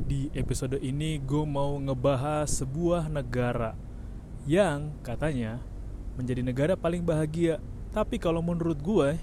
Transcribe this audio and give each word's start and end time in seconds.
Di 0.00 0.32
episode 0.32 0.80
ini 0.80 1.20
gue 1.20 1.44
mau 1.44 1.76
ngebahas 1.76 2.48
sebuah 2.48 3.12
negara 3.12 3.76
yang 4.48 4.96
katanya 5.04 5.60
menjadi 6.16 6.40
negara 6.40 6.74
paling 6.74 7.04
bahagia. 7.04 7.60
Tapi 7.92 8.16
kalau 8.16 8.40
menurut 8.40 8.80
gue 8.80 9.20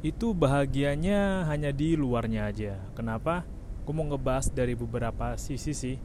itu 0.00 0.32
bahagianya 0.32 1.44
hanya 1.46 1.70
di 1.70 1.94
luarnya 1.94 2.48
aja. 2.48 2.74
Kenapa? 2.96 3.44
Gue 3.86 3.94
mau 3.94 4.06
ngebahas 4.08 4.48
dari 4.50 4.72
beberapa 4.74 5.36
sisi 5.36 5.76
sih, 5.76 5.96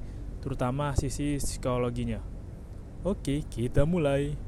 terutama 0.43 0.93
sisi 0.99 1.39
psikologinya. 1.39 2.19
Oke, 3.05 3.45
kita 3.47 3.87
mulai. 3.87 4.44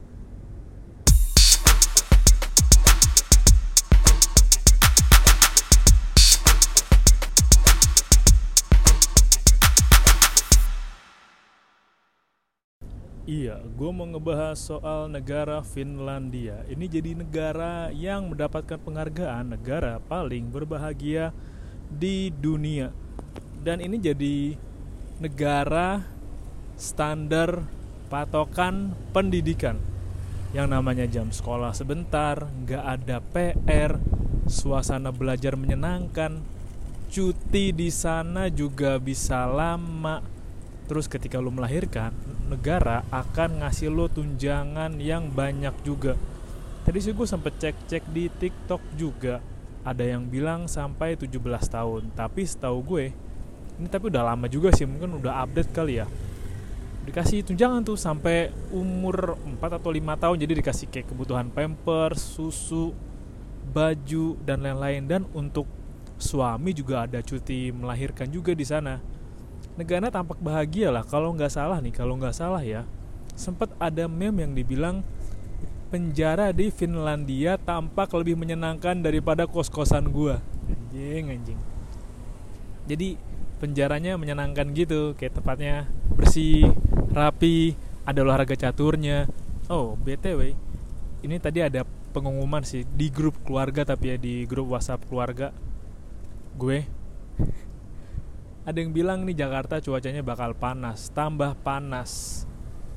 Iya, 13.28 13.60
gue 13.60 13.92
mau 13.92 14.08
ngebahas 14.08 14.56
soal 14.56 15.12
negara 15.12 15.60
Finlandia. 15.60 16.64
Ini 16.72 16.88
jadi 16.88 17.12
negara 17.12 17.92
yang 17.92 18.32
mendapatkan 18.32 18.80
penghargaan 18.80 19.52
negara 19.52 20.00
paling 20.00 20.48
berbahagia 20.48 21.36
di 21.92 22.32
dunia. 22.32 22.96
Dan 23.60 23.84
ini 23.84 24.00
jadi 24.00 24.56
negara 25.20 26.08
standar 26.80 27.68
patokan 28.08 28.96
pendidikan 29.12 29.76
yang 30.56 30.72
namanya 30.72 31.04
jam 31.04 31.28
sekolah 31.28 31.76
sebentar, 31.76 32.48
nggak 32.64 32.84
ada 32.88 33.20
PR, 33.20 34.00
suasana 34.48 35.12
belajar 35.12 35.60
menyenangkan, 35.60 36.40
cuti 37.12 37.76
di 37.76 37.92
sana 37.92 38.48
juga 38.48 38.96
bisa 39.04 39.44
lama. 39.52 40.24
Terus 40.88 41.12
ketika 41.12 41.44
lu 41.44 41.52
melahirkan, 41.52 42.16
negara 42.48 43.04
akan 43.12 43.62
ngasih 43.62 43.92
lo 43.92 44.08
tunjangan 44.08 44.96
yang 44.98 45.30
banyak 45.30 45.76
juga. 45.84 46.16
Tadi 46.88 46.98
sih 47.04 47.12
gue 47.12 47.28
sempet 47.28 47.60
cek-cek 47.60 48.08
di 48.16 48.32
TikTok 48.32 48.80
juga. 48.96 49.44
Ada 49.84 50.04
yang 50.04 50.28
bilang 50.28 50.72
sampai 50.72 51.20
17 51.20 51.36
tahun. 51.68 52.12
Tapi 52.16 52.42
setahu 52.48 52.80
gue, 52.84 53.06
ini 53.80 53.88
tapi 53.92 54.08
udah 54.08 54.34
lama 54.34 54.48
juga 54.48 54.72
sih, 54.72 54.88
mungkin 54.88 55.20
udah 55.20 55.44
update 55.44 55.72
kali 55.76 56.00
ya. 56.00 56.08
Dikasih 57.08 57.44
tunjangan 57.44 57.88
tuh 57.88 57.96
sampai 58.00 58.52
umur 58.72 59.36
4 59.40 59.80
atau 59.80 59.92
5 59.92 60.16
tahun. 60.16 60.38
Jadi 60.44 60.54
dikasih 60.64 60.88
kayak 60.92 61.08
kebutuhan 61.12 61.48
pamper, 61.52 62.16
susu, 62.16 62.92
baju 63.72 64.40
dan 64.48 64.64
lain-lain 64.64 65.04
dan 65.04 65.22
untuk 65.36 65.68
suami 66.18 66.74
juga 66.74 67.06
ada 67.06 67.20
cuti 67.22 67.70
melahirkan 67.70 68.32
juga 68.32 68.56
di 68.56 68.66
sana 68.66 68.98
negara 69.78 70.10
tampak 70.10 70.42
bahagia 70.42 70.90
lah 70.90 71.06
kalau 71.06 71.32
nggak 71.38 71.54
salah 71.54 71.78
nih 71.78 71.94
kalau 71.94 72.18
nggak 72.18 72.36
salah 72.36 72.64
ya. 72.66 72.84
Sempat 73.38 73.70
ada 73.78 74.10
meme 74.10 74.42
yang 74.42 74.54
dibilang 74.58 75.06
penjara 75.88 76.50
di 76.52 76.74
Finlandia 76.74 77.56
tampak 77.62 78.12
lebih 78.18 78.36
menyenangkan 78.36 79.00
daripada 79.00 79.46
kos-kosan 79.46 80.10
gua. 80.10 80.42
Anjing 80.68 81.32
anjing. 81.32 81.60
Jadi 82.88 83.20
penjaranya 83.58 84.18
menyenangkan 84.18 84.70
gitu 84.74 85.18
kayak 85.18 85.42
tempatnya 85.42 85.90
bersih 86.14 86.74
rapi 87.14 87.78
ada 88.06 88.22
olahraga 88.22 88.54
caturnya. 88.54 89.30
Oh 89.68 89.98
btw 90.00 90.56
ini 91.26 91.36
tadi 91.42 91.60
ada 91.66 91.84
pengumuman 92.16 92.64
sih 92.64 92.86
di 92.88 93.10
grup 93.12 93.36
keluarga 93.44 93.84
tapi 93.84 94.14
ya 94.14 94.18
di 94.18 94.46
grup 94.46 94.74
WhatsApp 94.74 95.06
keluarga. 95.10 95.54
Gue 96.58 96.86
ada 98.68 98.84
yang 98.84 98.92
bilang 98.92 99.24
nih 99.24 99.48
Jakarta 99.48 99.80
cuacanya 99.80 100.20
bakal 100.20 100.52
panas, 100.52 101.08
tambah 101.16 101.56
panas. 101.64 102.44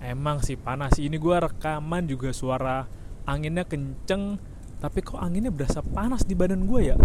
Emang 0.03 0.43
sih 0.43 0.59
panas. 0.59 0.99
Ini 0.99 1.15
gue 1.15 1.37
rekaman 1.47 2.11
juga 2.11 2.35
suara 2.35 2.91
anginnya 3.23 3.63
kenceng, 3.63 4.35
tapi 4.83 4.99
kok 5.07 5.23
anginnya 5.23 5.55
berasa 5.55 5.79
panas 5.79 6.27
di 6.27 6.35
badan 6.35 6.67
gue 6.67 6.91
ya? 6.91 6.99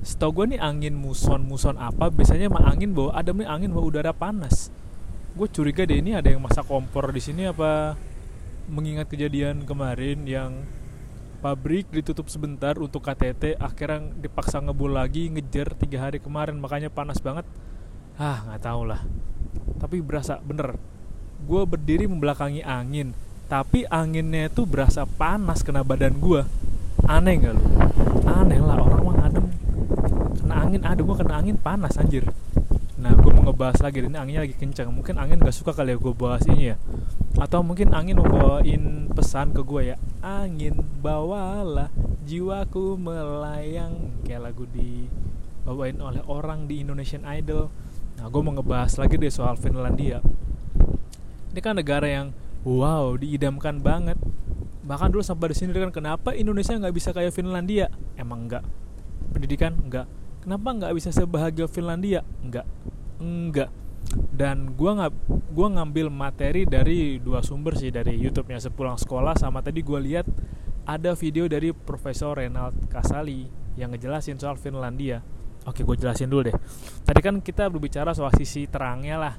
Setahu 0.00 0.40
gue 0.40 0.56
nih 0.56 0.60
angin 0.64 0.96
muson-muson 0.96 1.76
apa, 1.76 2.08
biasanya 2.08 2.48
mah 2.48 2.64
angin 2.72 2.96
bawa 2.96 3.12
ada 3.12 3.36
nih 3.36 3.44
angin 3.44 3.76
bawa 3.76 3.84
udara 3.84 4.16
panas. 4.16 4.72
Gue 5.36 5.52
curiga 5.52 5.84
deh 5.84 6.00
ini 6.00 6.16
ada 6.16 6.32
yang 6.32 6.40
masak 6.40 6.64
kompor 6.64 7.12
di 7.12 7.20
sini 7.20 7.44
apa 7.44 7.92
mengingat 8.72 9.12
kejadian 9.12 9.68
kemarin 9.68 10.24
yang 10.24 10.64
pabrik 11.44 11.92
ditutup 11.92 12.32
sebentar 12.32 12.72
untuk 12.80 13.04
KTT 13.04 13.60
akhirnya 13.60 14.16
dipaksa 14.16 14.64
ngebul 14.64 14.96
lagi 14.96 15.28
ngejar 15.28 15.76
tiga 15.76 16.08
hari 16.08 16.18
kemarin 16.18 16.58
makanya 16.58 16.90
panas 16.90 17.22
banget 17.22 17.46
ah 18.18 18.44
nggak 18.50 18.60
tahu 18.62 18.82
lah. 18.90 19.00
Tapi 19.78 20.02
berasa 20.02 20.42
bener. 20.42 20.74
Gue 21.46 21.62
berdiri 21.64 22.10
membelakangi 22.10 22.66
angin. 22.66 23.14
Tapi 23.46 23.88
anginnya 23.88 24.52
itu 24.52 24.68
berasa 24.68 25.08
panas 25.08 25.64
kena 25.64 25.80
badan 25.80 26.20
gue 26.20 26.42
aneh 27.08 27.34
nggak 27.40 27.54
lu? 27.56 27.64
Aneh 28.28 28.60
lah 28.60 28.76
orang 28.82 29.02
mah 29.06 29.16
adem 29.24 29.46
kena 30.42 30.54
angin 30.66 30.82
adem 30.84 31.04
gue 31.06 31.16
kena 31.16 31.34
angin 31.40 31.56
panas 31.56 31.96
anjir. 31.96 32.28
Nah 32.98 33.14
gue 33.14 33.30
mau 33.30 33.46
ngebahas 33.46 33.78
lagi. 33.80 34.02
Ini 34.02 34.18
anginnya 34.18 34.42
lagi 34.44 34.58
kencang 34.58 34.90
mungkin 34.90 35.16
angin 35.16 35.38
gak 35.38 35.54
suka 35.54 35.70
kali 35.72 35.94
ya 35.94 35.96
gue 35.96 36.12
bahas 36.12 36.44
ini 36.50 36.74
ya. 36.74 36.76
Atau 37.38 37.62
mungkin 37.62 37.94
angin 37.94 38.18
mau 38.18 38.26
bawain 38.26 39.08
pesan 39.14 39.54
ke 39.54 39.62
gue 39.62 39.94
ya. 39.94 39.96
Angin 40.20 40.74
bawalah 41.00 41.88
jiwaku 42.26 42.98
melayang. 42.98 44.12
Kayak 44.26 44.52
lagu 44.52 44.66
dibawain 44.68 46.02
oleh 46.02 46.20
orang 46.26 46.66
di 46.66 46.82
Indonesian 46.82 47.22
Idol 47.24 47.70
Nah, 48.18 48.26
gue 48.26 48.40
mau 48.42 48.50
ngebahas 48.50 48.98
lagi 48.98 49.14
deh 49.14 49.30
soal 49.30 49.54
Finlandia. 49.54 50.18
Ini 51.54 51.60
kan 51.62 51.78
negara 51.78 52.10
yang 52.10 52.34
wow 52.66 53.14
diidamkan 53.14 53.78
banget. 53.78 54.18
Bahkan 54.82 55.14
dulu 55.14 55.22
sampai 55.22 55.54
di 55.54 55.56
sini 55.56 55.70
kan 55.70 55.94
kenapa 55.94 56.34
Indonesia 56.34 56.74
nggak 56.74 56.94
bisa 56.94 57.14
kayak 57.14 57.30
Finlandia? 57.30 57.86
Emang 58.18 58.50
nggak. 58.50 58.66
Pendidikan 59.30 59.78
nggak. 59.78 60.06
Kenapa 60.42 60.68
nggak 60.74 60.92
bisa 60.98 61.14
sebahagia 61.14 61.70
Finlandia? 61.70 62.26
Nggak. 62.42 62.66
Enggak. 63.22 63.70
Dan 64.34 64.74
gue 64.74 64.90
nggak 64.90 65.12
gua 65.54 65.68
ngambil 65.78 66.10
materi 66.10 66.64
dari 66.64 67.22
dua 67.22 67.44
sumber 67.44 67.76
sih 67.78 67.94
dari 67.94 68.18
YouTube-nya 68.18 68.58
sepulang 68.62 68.96
sekolah 68.96 69.36
sama 69.36 69.62
tadi 69.62 69.84
gue 69.84 70.00
lihat 70.00 70.26
ada 70.88 71.12
video 71.12 71.44
dari 71.50 71.74
Profesor 71.76 72.38
Renald 72.38 72.72
Kasali 72.88 73.44
yang 73.76 73.92
ngejelasin 73.92 74.40
soal 74.40 74.56
Finlandia 74.56 75.20
Oke, 75.68 75.84
gue 75.84 75.96
jelasin 76.00 76.32
dulu 76.32 76.48
deh. 76.48 76.56
Tadi 77.04 77.20
kan 77.20 77.44
kita 77.44 77.68
berbicara 77.68 78.16
soal 78.16 78.32
sisi 78.32 78.64
terangnya 78.64 79.20
lah. 79.20 79.34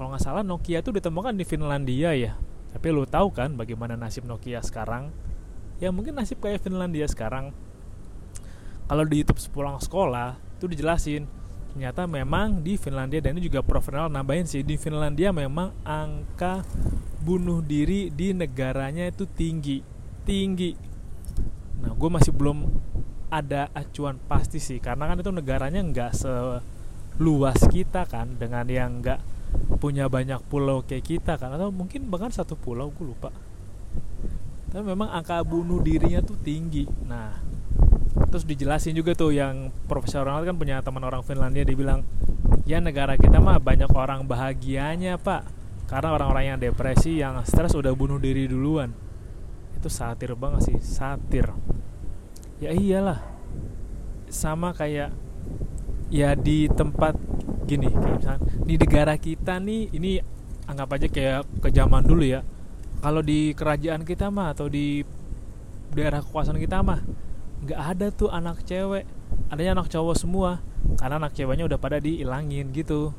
Kalau 0.00 0.08
nggak 0.08 0.22
salah 0.24 0.40
Nokia 0.40 0.80
itu 0.80 0.90
ditemukan 0.96 1.36
di 1.36 1.44
Finlandia 1.44 2.16
ya. 2.16 2.40
Tapi 2.72 2.88
lo 2.88 3.04
tahu 3.04 3.28
kan 3.36 3.52
bagaimana 3.52 4.00
nasib 4.00 4.24
Nokia 4.24 4.64
sekarang? 4.64 5.12
Ya 5.76 5.92
mungkin 5.92 6.16
nasib 6.16 6.40
kayak 6.40 6.64
Finlandia 6.64 7.04
sekarang. 7.04 7.52
Kalau 8.88 9.04
di 9.04 9.20
YouTube 9.20 9.38
sepulang 9.38 9.76
sekolah 9.76 10.40
itu 10.56 10.66
dijelasin 10.66 11.28
ternyata 11.70 12.02
memang 12.10 12.66
di 12.66 12.74
Finlandia 12.74 13.22
dan 13.22 13.38
ini 13.38 13.46
juga 13.46 13.62
profesional 13.62 14.10
nambahin 14.10 14.44
sih 14.44 14.66
di 14.66 14.74
Finlandia 14.74 15.30
memang 15.30 15.70
angka 15.86 16.66
bunuh 17.22 17.62
diri 17.62 18.10
di 18.10 18.34
negaranya 18.34 19.06
itu 19.06 19.22
tinggi 19.30 19.78
tinggi 20.26 20.74
nah 21.80 21.94
gue 21.94 22.10
masih 22.10 22.34
belum 22.34 22.66
ada 23.30 23.70
acuan 23.72 24.18
pasti 24.26 24.58
sih 24.58 24.82
karena 24.82 25.06
kan 25.06 25.22
itu 25.22 25.30
negaranya 25.30 25.80
nggak 25.80 26.12
seluas 26.18 27.60
kita 27.70 28.04
kan 28.10 28.34
dengan 28.36 28.66
yang 28.66 28.98
nggak 28.98 29.22
punya 29.78 30.10
banyak 30.10 30.38
pulau 30.50 30.82
kayak 30.82 31.06
kita 31.06 31.38
kan. 31.38 31.54
Atau 31.54 31.70
mungkin 31.70 32.10
bahkan 32.10 32.30
satu 32.30 32.58
pulau 32.58 32.90
gue 32.90 33.06
lupa. 33.06 33.30
Tapi 34.70 34.84
memang 34.86 35.10
angka 35.10 35.42
bunuh 35.42 35.82
dirinya 35.82 36.22
tuh 36.22 36.38
tinggi. 36.38 36.86
Nah 37.06 37.38
terus 38.30 38.46
dijelasin 38.46 38.94
juga 38.94 39.14
tuh 39.14 39.34
yang 39.34 39.74
profesional 39.90 40.42
kan 40.46 40.54
punya 40.54 40.78
teman 40.82 41.02
orang 41.02 41.26
Finlandia 41.26 41.66
dia 41.66 41.74
bilang 41.74 42.06
ya 42.62 42.78
negara 42.78 43.18
kita 43.18 43.42
mah 43.42 43.58
banyak 43.58 43.90
orang 43.90 44.26
bahagianya 44.26 45.18
pak. 45.18 45.46
Karena 45.90 46.14
orang-orang 46.14 46.54
yang 46.54 46.58
depresi 46.62 47.18
yang 47.18 47.42
stres 47.42 47.74
udah 47.74 47.90
bunuh 47.94 48.22
diri 48.22 48.46
duluan. 48.46 48.94
Itu 49.74 49.90
satir 49.90 50.38
banget 50.38 50.70
sih 50.70 50.78
satir 50.78 51.50
ya 52.60 52.70
iyalah. 52.76 53.18
Sama 54.30 54.70
kayak 54.76 55.10
ya 56.12 56.36
di 56.36 56.68
tempat 56.70 57.16
gini 57.64 57.88
kayak 57.90 58.16
misalnya 58.20 58.40
di 58.66 58.74
negara 58.76 59.14
kita 59.14 59.58
nih 59.62 59.82
ini 59.94 60.18
anggap 60.68 60.88
aja 61.00 61.08
kayak 61.08 61.42
ke 61.58 61.68
zaman 61.72 62.04
dulu 62.04 62.22
ya. 62.22 62.44
Kalau 63.00 63.24
di 63.24 63.56
kerajaan 63.56 64.04
kita 64.04 64.28
mah 64.28 64.52
atau 64.52 64.68
di 64.68 65.00
daerah 65.96 66.20
kekuasaan 66.20 66.60
kita 66.60 66.84
mah 66.84 67.00
nggak 67.64 67.80
ada 67.80 68.06
tuh 68.12 68.28
anak 68.30 68.62
cewek. 68.68 69.08
Adanya 69.50 69.80
anak 69.80 69.90
cowok 69.90 70.14
semua 70.14 70.62
karena 71.00 71.16
anak 71.18 71.34
ceweknya 71.34 71.66
udah 71.66 71.78
pada 71.80 71.98
dihilangin 71.98 72.70
gitu. 72.76 73.10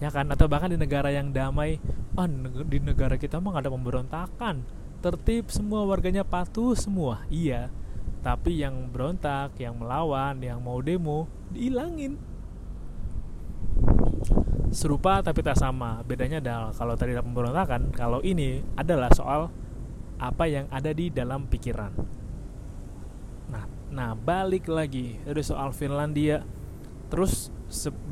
Ya 0.00 0.08
kan? 0.08 0.30
Atau 0.30 0.48
bahkan 0.48 0.72
di 0.72 0.78
negara 0.78 1.12
yang 1.12 1.30
damai 1.30 1.78
ah 2.18 2.26
di 2.66 2.78
negara 2.82 3.14
kita 3.14 3.38
mah 3.38 3.54
gak 3.54 3.66
ada 3.66 3.70
pemberontakan. 3.70 4.56
Tertib 4.98 5.46
semua 5.54 5.86
warganya 5.86 6.26
patuh 6.26 6.74
semua. 6.74 7.22
Iya 7.30 7.70
tapi 8.28 8.60
yang 8.60 8.92
berontak 8.92 9.56
yang 9.56 9.80
melawan 9.80 10.36
yang 10.44 10.60
mau 10.60 10.76
demo 10.84 11.24
dihilangin. 11.48 12.20
Serupa 14.68 15.24
tapi 15.24 15.40
tak 15.40 15.56
sama. 15.56 16.04
Bedanya 16.04 16.36
adalah 16.36 16.76
kalau 16.76 16.92
tadi 16.92 17.16
ada 17.16 17.24
pemberontakan 17.24 17.88
kalau 17.88 18.20
ini 18.20 18.60
adalah 18.76 19.08
soal 19.16 19.48
apa 20.20 20.44
yang 20.44 20.68
ada 20.68 20.92
di 20.92 21.08
dalam 21.08 21.48
pikiran. 21.48 21.88
Nah 23.48 23.64
nah 23.88 24.12
balik 24.12 24.68
lagi. 24.68 25.16
Ada 25.24 25.40
soal 25.40 25.72
Finlandia. 25.72 26.44
Terus 27.08 27.48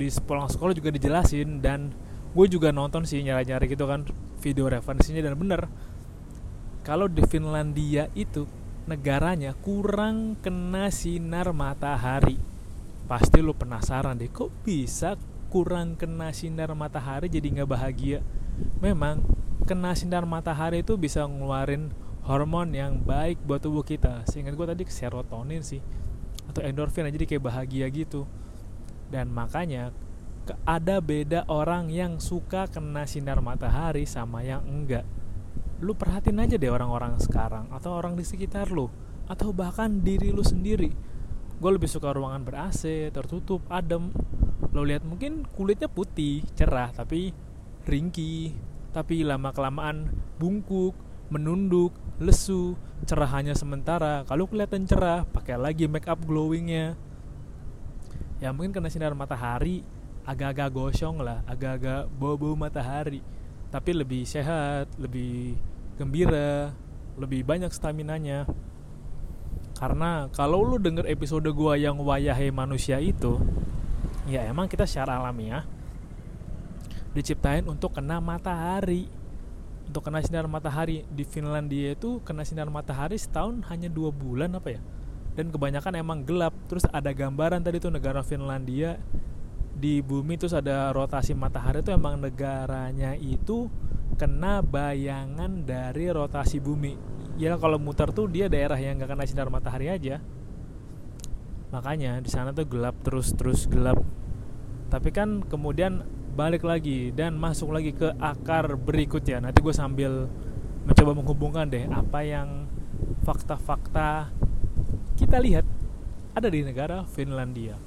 di 0.00 0.08
pulang 0.24 0.48
sekolah 0.48 0.72
juga 0.72 0.96
dijelasin 0.96 1.60
dan 1.60 1.92
gue 2.32 2.46
juga 2.48 2.72
nonton 2.72 3.04
sih 3.04 3.20
nyari-nyari 3.20 3.68
gitu 3.68 3.84
kan 3.84 4.08
video 4.40 4.64
referensinya 4.72 5.20
dan 5.20 5.36
bener. 5.36 5.68
Kalau 6.88 7.04
di 7.04 7.20
Finlandia 7.28 8.08
itu 8.16 8.48
negaranya 8.86 9.50
kurang 9.58 10.38
kena 10.38 10.94
sinar 10.94 11.50
matahari. 11.50 12.38
Pasti 13.10 13.42
lu 13.42 13.54
penasaran 13.54 14.18
deh 14.18 14.30
kok 14.30 14.50
bisa 14.62 15.18
kurang 15.50 15.98
kena 15.98 16.30
sinar 16.30 16.70
matahari 16.78 17.26
jadi 17.26 17.50
nggak 17.50 17.70
bahagia? 17.70 18.22
Memang 18.78 19.26
kena 19.66 19.94
sinar 19.98 20.22
matahari 20.22 20.86
itu 20.86 20.94
bisa 20.94 21.26
ngeluarin 21.26 21.90
hormon 22.26 22.70
yang 22.74 23.02
baik 23.02 23.42
buat 23.42 23.58
tubuh 23.58 23.82
kita. 23.82 24.22
Sehingga 24.30 24.54
gue 24.54 24.66
tadi 24.66 24.82
serotonin 24.86 25.66
sih 25.66 25.82
atau 26.46 26.62
endorfin 26.62 27.10
jadi 27.10 27.26
kayak 27.26 27.42
bahagia 27.42 27.86
gitu. 27.90 28.22
Dan 29.10 29.34
makanya 29.34 29.90
ada 30.62 31.02
beda 31.02 31.42
orang 31.50 31.90
yang 31.90 32.22
suka 32.22 32.70
kena 32.70 33.02
sinar 33.10 33.42
matahari 33.42 34.06
sama 34.06 34.46
yang 34.46 34.62
enggak 34.62 35.02
lu 35.84 35.92
perhatiin 35.92 36.40
aja 36.40 36.56
deh 36.56 36.72
orang-orang 36.72 37.20
sekarang 37.20 37.68
atau 37.68 37.92
orang 37.92 38.16
di 38.16 38.24
sekitar 38.24 38.72
lu 38.72 38.88
atau 39.28 39.52
bahkan 39.52 40.00
diri 40.00 40.32
lu 40.32 40.40
sendiri. 40.40 40.88
Gue 41.56 41.70
lebih 41.72 41.88
suka 41.88 42.12
ruangan 42.12 42.44
ber 42.44 42.68
AC 42.68 43.12
tertutup 43.12 43.64
adem. 43.68 44.12
Lo 44.72 44.84
lihat 44.84 45.04
mungkin 45.04 45.44
kulitnya 45.56 45.88
putih 45.88 46.44
cerah 46.56 46.92
tapi 46.92 47.32
ringkih. 47.84 48.56
Tapi 48.92 49.24
lama 49.28 49.52
kelamaan 49.52 50.08
bungkuk 50.40 50.96
menunduk 51.28 51.92
lesu 52.16 52.76
cerah 53.04 53.28
hanya 53.36 53.52
sementara. 53.52 54.24
Kalau 54.24 54.48
kelihatan 54.48 54.88
cerah 54.88 55.28
pakai 55.28 55.60
lagi 55.60 55.84
make 55.84 56.08
up 56.08 56.20
glowingnya. 56.24 56.96
Ya 58.40 58.52
mungkin 58.52 58.72
kena 58.72 58.88
sinar 58.88 59.12
matahari 59.12 59.84
agak-agak 60.26 60.68
gosong 60.74 61.22
lah 61.22 61.40
agak-agak 61.46 62.10
bau-bau 62.18 62.58
matahari 62.58 63.22
tapi 63.70 63.90
lebih 63.96 64.22
sehat 64.24 64.90
lebih 64.96 65.58
gembira 65.98 66.72
lebih 67.16 67.42
banyak 67.42 67.72
stamina 67.72 68.20
nya 68.20 68.44
karena 69.76 70.28
kalau 70.32 70.64
lu 70.64 70.76
denger 70.80 71.04
episode 71.08 71.48
gua 71.52 71.76
yang 71.76 72.00
wayahe 72.00 72.48
manusia 72.52 73.00
itu 73.00 73.40
ya 74.26 74.44
emang 74.48 74.68
kita 74.68 74.88
secara 74.88 75.20
alamiah 75.20 75.64
diciptain 77.16 77.64
untuk 77.64 77.96
kena 77.96 78.20
matahari. 78.20 79.08
Untuk 79.88 80.04
kena 80.04 80.20
sinar 80.20 80.44
matahari. 80.44 81.08
Di 81.08 81.24
Finlandia 81.24 81.96
itu 81.96 82.20
kena 82.20 82.44
sinar 82.44 82.68
matahari 82.68 83.16
setahun 83.16 83.64
hanya 83.72 83.88
dua 83.88 84.12
bulan 84.12 84.52
apa 84.52 84.76
ya? 84.76 84.80
Dan 85.32 85.48
kebanyakan 85.48 85.96
emang 85.96 86.28
gelap. 86.28 86.52
Terus 86.68 86.84
ada 86.92 87.08
gambaran 87.16 87.64
tadi 87.64 87.80
tuh 87.80 87.88
negara 87.88 88.20
Finlandia 88.20 89.00
di 89.76 90.00
bumi 90.00 90.40
terus 90.40 90.56
ada 90.56 90.88
rotasi 90.88 91.36
matahari 91.36 91.84
itu 91.84 91.92
emang 91.92 92.16
negaranya 92.16 93.12
itu 93.12 93.68
kena 94.16 94.64
bayangan 94.64 95.68
dari 95.68 96.08
rotasi 96.08 96.64
bumi. 96.64 96.96
Ya 97.36 97.60
kalau 97.60 97.76
muter 97.76 98.08
tuh 98.16 98.32
dia 98.32 98.48
daerah 98.48 98.80
yang 98.80 98.96
gak 98.96 99.12
kena 99.12 99.28
sinar 99.28 99.52
matahari 99.52 99.92
aja. 99.92 100.24
Makanya 101.68 102.24
di 102.24 102.32
sana 102.32 102.56
tuh 102.56 102.64
gelap 102.64 102.96
terus 103.04 103.36
terus 103.36 103.68
gelap. 103.68 104.00
Tapi 104.88 105.12
kan 105.12 105.44
kemudian 105.44 106.08
balik 106.32 106.64
lagi 106.64 107.12
dan 107.12 107.36
masuk 107.36 107.76
lagi 107.76 107.92
ke 107.92 108.16
akar 108.16 108.80
berikutnya. 108.80 109.44
Nanti 109.44 109.60
gue 109.60 109.76
sambil 109.76 110.24
mencoba 110.88 111.12
menghubungkan 111.12 111.68
deh 111.68 111.84
apa 111.92 112.24
yang 112.24 112.64
fakta-fakta 113.28 114.32
kita 115.20 115.36
lihat 115.42 115.66
ada 116.32 116.48
di 116.48 116.62
negara 116.62 117.02
Finlandia 117.04 117.85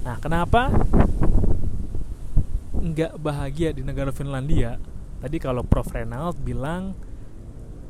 nah 0.00 0.16
kenapa 0.16 0.72
nggak 2.80 3.20
bahagia 3.20 3.76
di 3.76 3.84
negara 3.84 4.08
Finlandia? 4.10 4.80
Tadi 5.20 5.36
kalau 5.36 5.60
Prof. 5.60 5.92
Renald 5.92 6.40
bilang 6.40 6.96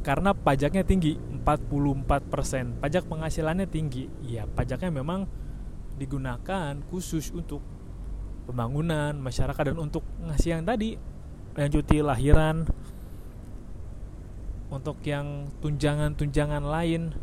karena 0.02 0.34
pajaknya 0.34 0.82
tinggi 0.82 1.14
44% 1.46 2.82
pajak 2.82 3.06
penghasilannya 3.06 3.70
tinggi. 3.70 4.10
Ya 4.26 4.50
pajaknya 4.50 4.90
memang 4.90 5.30
digunakan 5.94 6.74
khusus 6.90 7.30
untuk 7.30 7.62
pembangunan 8.50 9.14
masyarakat 9.14 9.62
dan 9.62 9.78
untuk 9.78 10.02
ngasih 10.26 10.58
yang 10.58 10.64
tadi 10.66 10.98
yang 11.54 11.70
cuti 11.70 12.02
lahiran 12.02 12.66
untuk 14.70 14.98
yang 15.06 15.50
tunjangan-tunjangan 15.62 16.62
lain 16.62 17.14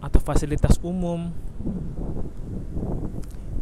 atau 0.00 0.20
fasilitas 0.20 0.76
umum 0.84 1.32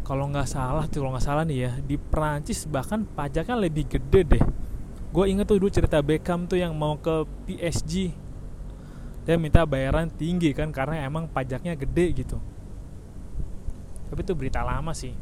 kalau 0.03 0.27
nggak 0.27 0.47
salah 0.47 0.83
tuh 0.91 0.99
kalau 0.99 1.15
nggak 1.15 1.25
salah 1.25 1.43
nih 1.47 1.57
ya 1.67 1.71
di 1.79 1.95
Prancis 1.95 2.67
bahkan 2.67 3.07
pajaknya 3.07 3.55
lebih 3.55 3.87
gede 3.87 4.21
deh. 4.35 4.43
Gue 5.15 5.31
inget 5.31 5.47
tuh 5.47 5.57
dulu 5.57 5.71
cerita 5.71 6.03
Beckham 6.03 6.45
tuh 6.45 6.59
yang 6.59 6.75
mau 6.75 6.99
ke 6.99 7.23
PSG 7.47 8.23
dia 9.23 9.39
minta 9.39 9.63
bayaran 9.63 10.11
tinggi 10.11 10.51
kan 10.51 10.67
karena 10.75 11.07
emang 11.07 11.31
pajaknya 11.31 11.79
gede 11.79 12.11
gitu. 12.11 12.37
Tapi 14.11 14.19
itu 14.19 14.33
berita 14.35 14.59
lama 14.61 14.91
sih. 14.91 15.15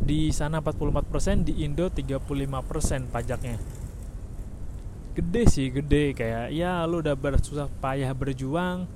Di 0.00 0.32
sana 0.32 0.64
44% 0.64 1.44
di 1.44 1.62
Indo 1.62 1.86
35% 1.92 3.12
pajaknya. 3.12 3.60
Gede 5.12 5.42
sih 5.52 5.68
gede. 5.68 6.16
Kayak 6.16 6.48
ya 6.56 6.80
lu 6.88 7.04
udah 7.04 7.12
bersusah 7.12 7.68
payah 7.78 8.10
berjuang 8.16 8.88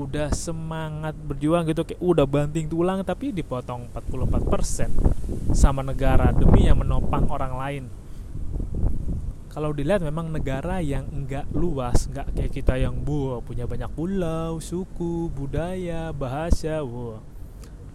udah 0.00 0.32
semangat 0.32 1.12
berjuang 1.12 1.68
gitu 1.68 1.84
kayak 1.84 2.00
udah 2.00 2.24
banting 2.24 2.64
tulang 2.64 3.04
tapi 3.04 3.28
dipotong 3.28 3.92
44% 3.92 5.52
sama 5.52 5.84
negara 5.84 6.32
demi 6.32 6.64
yang 6.64 6.80
menopang 6.80 7.28
orang 7.28 7.54
lain 7.60 7.84
kalau 9.52 9.68
dilihat 9.76 10.00
memang 10.00 10.32
negara 10.32 10.80
yang 10.80 11.04
enggak 11.12 11.44
luas, 11.52 12.08
enggak 12.08 12.24
kayak 12.32 12.52
kita 12.56 12.80
yang 12.80 12.96
bu 13.04 13.44
punya 13.44 13.68
banyak 13.68 13.92
pulau, 13.92 14.56
suku, 14.64 15.28
budaya, 15.28 16.08
bahasa, 16.08 16.80
wow. 16.80 17.20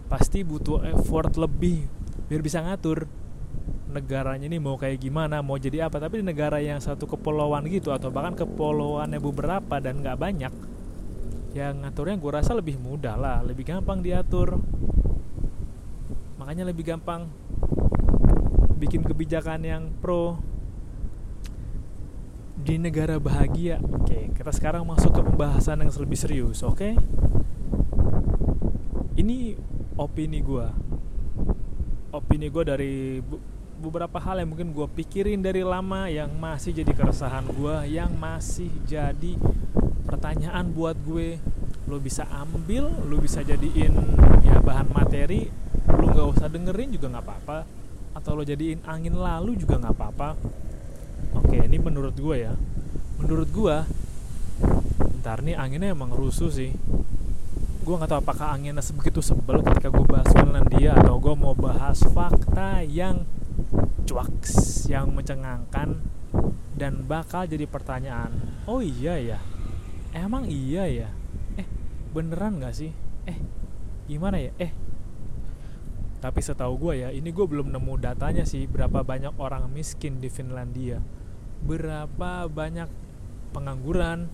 pasti 0.06 0.46
butuh 0.46 0.86
effort 0.86 1.34
lebih 1.34 1.90
biar 2.30 2.46
bisa 2.46 2.62
ngatur 2.62 3.10
negaranya 3.90 4.46
ini 4.46 4.62
mau 4.62 4.78
kayak 4.78 5.02
gimana, 5.02 5.42
mau 5.42 5.58
jadi 5.58 5.90
apa. 5.90 5.98
Tapi 5.98 6.22
di 6.22 6.24
negara 6.30 6.62
yang 6.62 6.78
satu 6.78 7.10
kepulauan 7.10 7.66
gitu 7.66 7.90
atau 7.90 8.14
bahkan 8.14 8.38
kepulauannya 8.38 9.18
beberapa 9.18 9.82
dan 9.82 9.98
nggak 9.98 10.14
banyak, 10.14 10.52
yang 11.56 11.80
ngaturnya 11.84 12.16
gue 12.20 12.32
rasa 12.32 12.52
lebih 12.52 12.76
mudah 12.76 13.16
lah, 13.16 13.38
lebih 13.40 13.64
gampang 13.64 14.04
diatur. 14.04 14.60
Makanya 16.36 16.68
lebih 16.68 16.84
gampang 16.84 17.28
bikin 18.78 19.02
kebijakan 19.02 19.60
yang 19.64 19.82
pro 19.98 20.38
di 22.58 22.76
negara 22.76 23.16
bahagia. 23.16 23.80
Oke, 23.80 24.30
kita 24.34 24.50
sekarang 24.52 24.84
masuk 24.84 25.14
ke 25.14 25.22
pembahasan 25.24 25.82
yang 25.82 25.90
lebih 25.90 26.18
serius, 26.18 26.60
oke? 26.62 26.94
Ini 29.18 29.58
opini 29.98 30.38
gue. 30.42 30.66
Opini 32.14 32.46
gue 32.48 32.64
dari 32.64 32.94
beberapa 33.78 34.18
hal 34.18 34.42
yang 34.42 34.50
mungkin 34.50 34.74
gue 34.74 34.86
pikirin 34.90 35.38
dari 35.38 35.62
lama 35.62 36.10
yang 36.10 36.34
masih 36.34 36.74
jadi 36.74 36.92
keresahan 36.94 37.46
gue, 37.50 37.76
yang 37.94 38.10
masih 38.14 38.70
jadi 38.86 39.38
pertanyaan 40.08 40.72
buat 40.72 40.96
gue. 41.04 41.36
Lo 41.84 42.00
bisa 42.00 42.24
ambil, 42.32 42.88
lo 43.04 43.16
bisa 43.20 43.44
jadiin 43.44 43.92
ya 44.44 44.60
bahan 44.60 44.88
materi, 44.92 45.48
lo 45.88 46.04
nggak 46.08 46.28
usah 46.36 46.48
dengerin 46.48 46.92
juga 46.92 47.12
nggak 47.12 47.24
apa-apa, 47.24 47.58
atau 48.12 48.36
lo 48.36 48.44
jadiin 48.44 48.84
angin 48.88 49.16
lalu 49.16 49.56
juga 49.56 49.80
nggak 49.80 49.94
apa-apa. 49.96 50.36
Oke 51.36 51.60
ini 51.60 51.76
menurut 51.80 52.16
gue 52.16 52.36
ya. 52.44 52.52
Menurut 53.20 53.48
gue 53.52 53.76
ntar 55.24 55.40
nih 55.44 55.56
anginnya 55.56 55.96
emang 55.96 56.12
rusuh 56.12 56.52
sih. 56.52 56.72
Gue 57.84 57.94
nggak 57.96 58.12
tahu 58.12 58.20
apakah 58.20 58.52
anginnya 58.52 58.84
sebegitu 58.84 59.24
sebel 59.24 59.64
ketika 59.64 59.88
gue 59.88 60.04
bahas 60.04 60.28
Finlandia 60.28 60.92
atau 60.92 61.16
gue 61.16 61.34
mau 61.36 61.56
bahas 61.56 62.04
fakta 62.04 62.84
yang 62.84 63.24
cuaks 64.04 64.84
yang 64.92 65.08
mencengangkan 65.08 66.04
dan 66.76 66.92
bakal 67.08 67.48
jadi 67.48 67.64
pertanyaan. 67.64 68.28
Oh 68.68 68.84
iya 68.84 69.16
ya 69.16 69.40
emang 70.12 70.48
iya 70.48 70.88
ya? 70.88 71.08
Eh 71.58 71.66
beneran 72.12 72.60
nggak 72.60 72.74
sih? 72.74 72.92
Eh 73.28 73.38
gimana 74.08 74.40
ya? 74.40 74.52
Eh. 74.56 74.72
Tapi 76.18 76.40
setahu 76.42 76.74
gue 76.78 76.94
ya 77.06 77.08
ini 77.14 77.30
gue 77.30 77.46
belum 77.46 77.70
nemu 77.70 77.94
datanya 78.02 78.42
sih 78.42 78.66
berapa 78.66 79.06
banyak 79.06 79.38
orang 79.38 79.70
miskin 79.70 80.18
di 80.18 80.26
Finlandia. 80.26 80.98
Berapa 81.62 82.50
banyak 82.50 82.90
pengangguran 83.54 84.26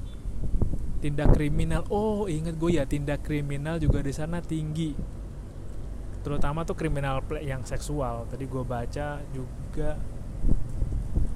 tindak 1.05 1.37
kriminal. 1.37 1.85
Oh 1.93 2.25
inget 2.25 2.57
gue 2.57 2.81
ya 2.81 2.89
tindak 2.89 3.21
kriminal 3.21 3.77
juga 3.77 4.01
di 4.01 4.13
sana 4.17 4.41
tinggi. 4.41 4.97
Terutama 6.25 6.65
tuh 6.65 6.73
kriminal 6.73 7.21
yang 7.45 7.69
seksual. 7.69 8.25
Tadi 8.33 8.49
gue 8.49 8.65
baca 8.65 9.21
juga 9.37 10.01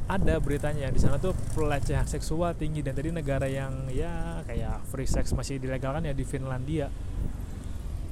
ada 0.08 0.40
beritanya. 0.40 0.88
Di 0.88 0.98
sana 0.98 1.20
tuh 1.20 1.36
pelecehan 1.52 2.08
seksual 2.08 2.56
tinggi 2.56 2.80
dan 2.80 2.96
tadi 2.96 3.12
negara 3.12 3.44
yang 3.44 3.92
ya 3.92 4.40
kayak 4.48 4.80
free 4.88 5.06
sex 5.06 5.36
masih 5.36 5.60
dilegalkan 5.60 6.08
ya 6.08 6.16
di 6.16 6.24
Finlandia. 6.24 6.88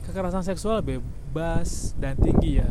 Kekerasan 0.04 0.44
seksual 0.44 0.84
bebas 0.84 1.96
dan 1.96 2.14
tinggi 2.20 2.60
ya. 2.60 2.68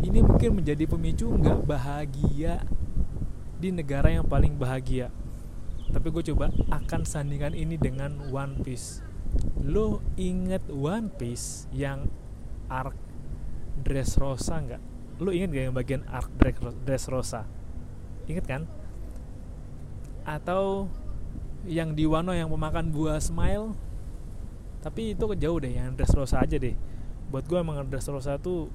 Ini 0.00 0.24
mungkin 0.24 0.62
menjadi 0.62 0.86
pemicu 0.86 1.28
nggak 1.28 1.66
bahagia 1.66 2.64
di 3.60 3.74
negara 3.74 4.08
yang 4.08 4.24
paling 4.24 4.56
bahagia. 4.56 5.12
Tapi 5.90 6.06
gue 6.08 6.22
coba 6.32 6.54
akan 6.70 7.02
sandingan 7.02 7.52
ini 7.52 7.74
dengan 7.74 8.16
One 8.30 8.62
Piece. 8.62 9.02
Lo 9.60 10.00
inget 10.14 10.62
One 10.70 11.10
Piece 11.10 11.66
yang 11.74 12.08
arc 12.70 12.94
Dressrosa 13.82 14.62
nggak? 14.62 14.82
Lo 15.20 15.34
inget 15.34 15.52
gak 15.52 15.64
yang 15.68 15.76
bagian 15.76 16.02
arc 16.08 16.30
Dressrosa 16.86 17.59
inget 18.36 18.46
kan? 18.46 18.62
Atau 20.24 20.86
yang 21.66 21.92
di 21.92 22.08
Wano 22.08 22.32
yang 22.32 22.48
pemakan 22.48 22.94
buah 22.94 23.20
smile? 23.20 23.74
Tapi 24.80 25.12
itu 25.12 25.24
jauh 25.36 25.58
deh 25.60 25.72
yang 25.76 25.92
Dressrosa 25.92 26.40
aja 26.40 26.56
deh. 26.56 26.72
Buat 27.28 27.44
gue 27.46 27.58
emang 27.60 27.84
Dressrosa 27.86 28.40
tuh 28.40 28.72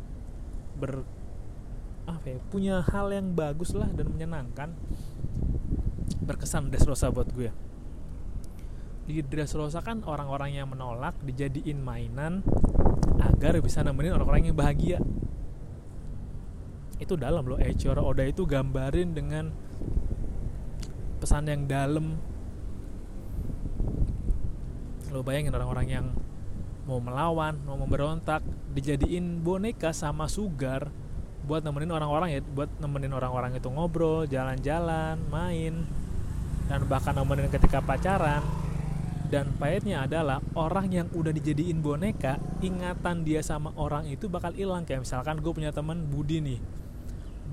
ber 0.78 1.02
apa 2.06 2.38
ya 2.38 2.38
punya 2.54 2.76
hal 2.86 3.10
yang 3.10 3.34
bagus 3.34 3.74
lah 3.74 3.90
dan 3.90 4.12
menyenangkan. 4.14 4.76
Berkesan 6.26 6.70
Dressrosa 6.70 7.10
buat 7.10 7.30
gue 7.34 7.50
di 9.06 9.22
Dressrosa 9.22 9.86
kan 9.86 10.02
orang-orang 10.02 10.58
yang 10.58 10.66
menolak 10.66 11.14
dijadiin 11.22 11.78
mainan 11.78 12.42
agar 13.22 13.62
bisa 13.62 13.86
nemenin 13.86 14.18
orang-orang 14.18 14.50
yang 14.50 14.58
bahagia 14.58 14.98
itu 17.00 17.20
dalam 17.20 17.44
loh 17.44 17.60
Eiichiro 17.60 18.00
Oda 18.00 18.24
itu 18.24 18.48
gambarin 18.48 19.12
dengan 19.12 19.52
pesan 21.20 21.48
yang 21.52 21.68
dalam. 21.68 22.16
Lo 25.12 25.24
bayangin 25.24 25.56
orang-orang 25.56 25.88
yang 25.88 26.06
mau 26.86 27.02
melawan 27.02 27.58
mau 27.66 27.82
memberontak 27.82 28.46
dijadiin 28.78 29.42
boneka 29.42 29.90
sama 29.90 30.30
sugar 30.30 30.94
buat 31.50 31.66
nemenin 31.66 31.90
orang-orang 31.90 32.30
ya 32.38 32.40
buat 32.46 32.70
nemenin 32.78 33.10
orang-orang 33.14 33.58
itu 33.58 33.70
ngobrol 33.70 34.30
jalan-jalan 34.30 35.18
main 35.30 35.86
dan 36.70 36.82
bahkan 36.90 37.14
nemenin 37.14 37.50
ketika 37.52 37.82
pacaran. 37.82 38.42
Dan 39.26 39.58
pahitnya 39.58 40.06
adalah 40.06 40.38
orang 40.54 40.94
yang 40.94 41.10
udah 41.10 41.34
dijadiin 41.34 41.82
boneka 41.82 42.38
ingatan 42.62 43.26
dia 43.26 43.42
sama 43.42 43.74
orang 43.74 44.06
itu 44.06 44.30
bakal 44.30 44.54
hilang. 44.54 44.86
Kayak 44.86 45.02
misalkan 45.02 45.42
gue 45.42 45.50
punya 45.50 45.74
teman 45.74 46.06
Budi 46.06 46.46
nih 46.46 46.62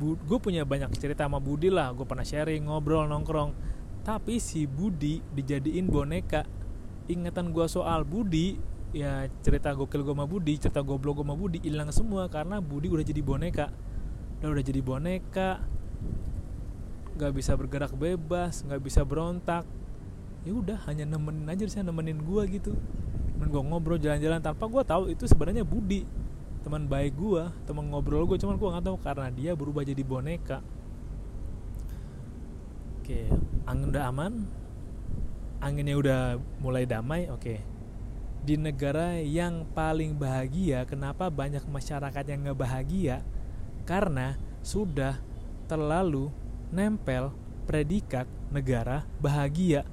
gue 0.03 0.39
punya 0.43 0.67
banyak 0.67 0.91
cerita 0.99 1.25
sama 1.25 1.39
Budi 1.39 1.71
lah. 1.71 1.95
Gue 1.95 2.05
pernah 2.05 2.27
sharing 2.27 2.67
ngobrol 2.67 3.07
nongkrong. 3.07 3.55
Tapi 4.03 4.43
si 4.43 4.67
Budi 4.67 5.23
dijadiin 5.23 5.87
boneka. 5.87 6.43
Ingatan 7.07 7.55
gue 7.55 7.67
soal 7.71 8.03
Budi 8.03 8.59
ya 8.93 9.25
cerita 9.41 9.73
gokil 9.73 10.05
gue 10.05 10.13
sama 10.13 10.29
Budi 10.29 10.61
cerita 10.61 10.85
goblok 10.85 11.23
gue 11.23 11.27
sama 11.27 11.35
Budi 11.39 11.59
hilang 11.65 11.89
semua 11.95 12.29
karena 12.29 12.59
Budi 12.59 12.91
udah 12.91 13.07
jadi 13.07 13.23
boneka. 13.23 13.71
Udah 14.43 14.49
udah 14.51 14.65
jadi 14.65 14.81
boneka. 14.83 15.51
Nggak 17.15 17.33
bisa 17.39 17.53
bergerak 17.55 17.93
bebas 17.95 18.67
nggak 18.67 18.83
bisa 18.83 19.07
berontak. 19.07 19.65
Ya 20.43 20.53
udah 20.53 20.79
hanya 20.91 21.07
nemenin 21.07 21.47
aja 21.47 21.65
sih 21.71 21.83
nemenin 21.87 22.19
gue 22.19 22.43
gitu. 22.51 22.75
Temen 23.35 23.47
gue 23.49 23.63
ngobrol 23.63 23.99
jalan-jalan 24.03 24.43
tanpa 24.43 24.67
gue 24.67 24.83
tahu 24.83 25.15
itu 25.15 25.25
sebenarnya 25.31 25.63
Budi 25.63 26.22
teman 26.63 26.87
baik 26.87 27.19
gue 27.19 27.45
teman 27.67 27.91
ngobrol 27.91 28.25
gue 28.25 28.39
cuman 28.39 28.55
gue 28.55 28.69
nggak 28.71 28.87
tahu 28.87 28.99
karena 29.03 29.29
dia 29.35 29.53
berubah 29.59 29.83
jadi 29.83 30.03
boneka. 30.07 30.63
Oke 33.03 33.27
angin 33.67 33.91
udah 33.91 34.05
aman. 34.09 34.33
Anginnya 35.63 35.95
udah 35.95 36.21
mulai 36.59 36.87
damai 36.87 37.31
oke. 37.31 37.59
Di 38.43 38.59
negara 38.59 39.19
yang 39.23 39.63
paling 39.71 40.19
bahagia 40.19 40.83
kenapa 40.87 41.31
banyak 41.31 41.63
masyarakat 41.67 42.25
yang 42.27 42.47
nggak 42.47 42.59
bahagia? 42.59 43.23
Karena 43.87 44.39
sudah 44.63 45.19
terlalu 45.67 46.31
nempel 46.71 47.35
predikat 47.67 48.27
negara 48.51 49.07
bahagia. 49.19 49.87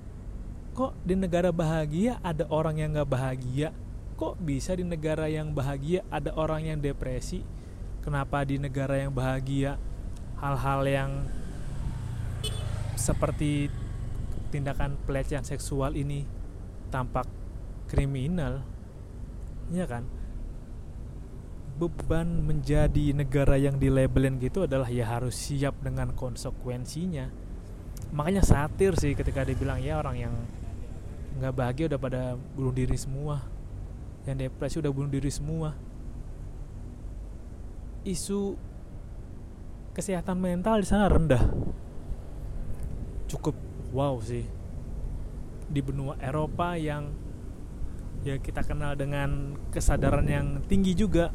Kok 0.74 0.98
di 1.06 1.18
negara 1.18 1.50
bahagia 1.50 2.22
ada 2.22 2.46
orang 2.50 2.78
yang 2.78 2.94
nggak 2.94 3.10
bahagia 3.10 3.70
kok 4.20 4.36
bisa 4.36 4.76
di 4.76 4.84
negara 4.84 5.32
yang 5.32 5.56
bahagia 5.56 6.04
ada 6.12 6.36
orang 6.36 6.68
yang 6.68 6.84
depresi? 6.84 7.40
Kenapa 8.04 8.44
di 8.44 8.60
negara 8.60 9.00
yang 9.00 9.16
bahagia 9.16 9.80
hal-hal 10.44 10.84
yang 10.84 11.12
seperti 13.00 13.72
tindakan 14.52 15.00
pelecehan 15.08 15.48
seksual 15.48 15.96
ini 15.96 16.28
tampak 16.92 17.32
kriminal? 17.88 18.60
Ya 19.72 19.88
kan? 19.88 20.04
Beban 21.80 22.44
menjadi 22.44 23.16
negara 23.16 23.56
yang 23.56 23.80
dilabelin 23.80 24.36
gitu 24.44 24.68
adalah 24.68 24.92
ya 24.92 25.08
harus 25.08 25.40
siap 25.40 25.80
dengan 25.80 26.12
konsekuensinya. 26.12 27.32
Makanya 28.12 28.44
satir 28.44 29.00
sih 29.00 29.16
ketika 29.16 29.48
dibilang 29.48 29.80
ya 29.80 29.96
orang 29.96 30.16
yang 30.20 30.36
nggak 31.40 31.56
bahagia 31.56 31.88
udah 31.88 32.02
pada 32.04 32.22
bunuh 32.36 32.76
diri 32.76 33.00
semua 33.00 33.59
yang 34.28 34.36
depresi 34.40 34.82
udah 34.82 34.92
bunuh 34.92 35.12
diri 35.12 35.32
semua. 35.32 35.76
Isu 38.04 38.56
kesehatan 39.96 40.40
mental 40.40 40.80
di 40.84 40.88
sana 40.88 41.12
rendah. 41.12 41.44
Cukup 43.30 43.56
wow 43.92 44.18
sih. 44.20 44.44
Di 45.70 45.80
benua 45.86 46.18
Eropa 46.18 46.74
yang 46.80 47.14
ya 48.26 48.36
kita 48.36 48.66
kenal 48.68 49.00
dengan 49.00 49.56
kesadaran 49.72 50.28
yang 50.28 50.48
tinggi 50.68 50.92
juga 50.92 51.32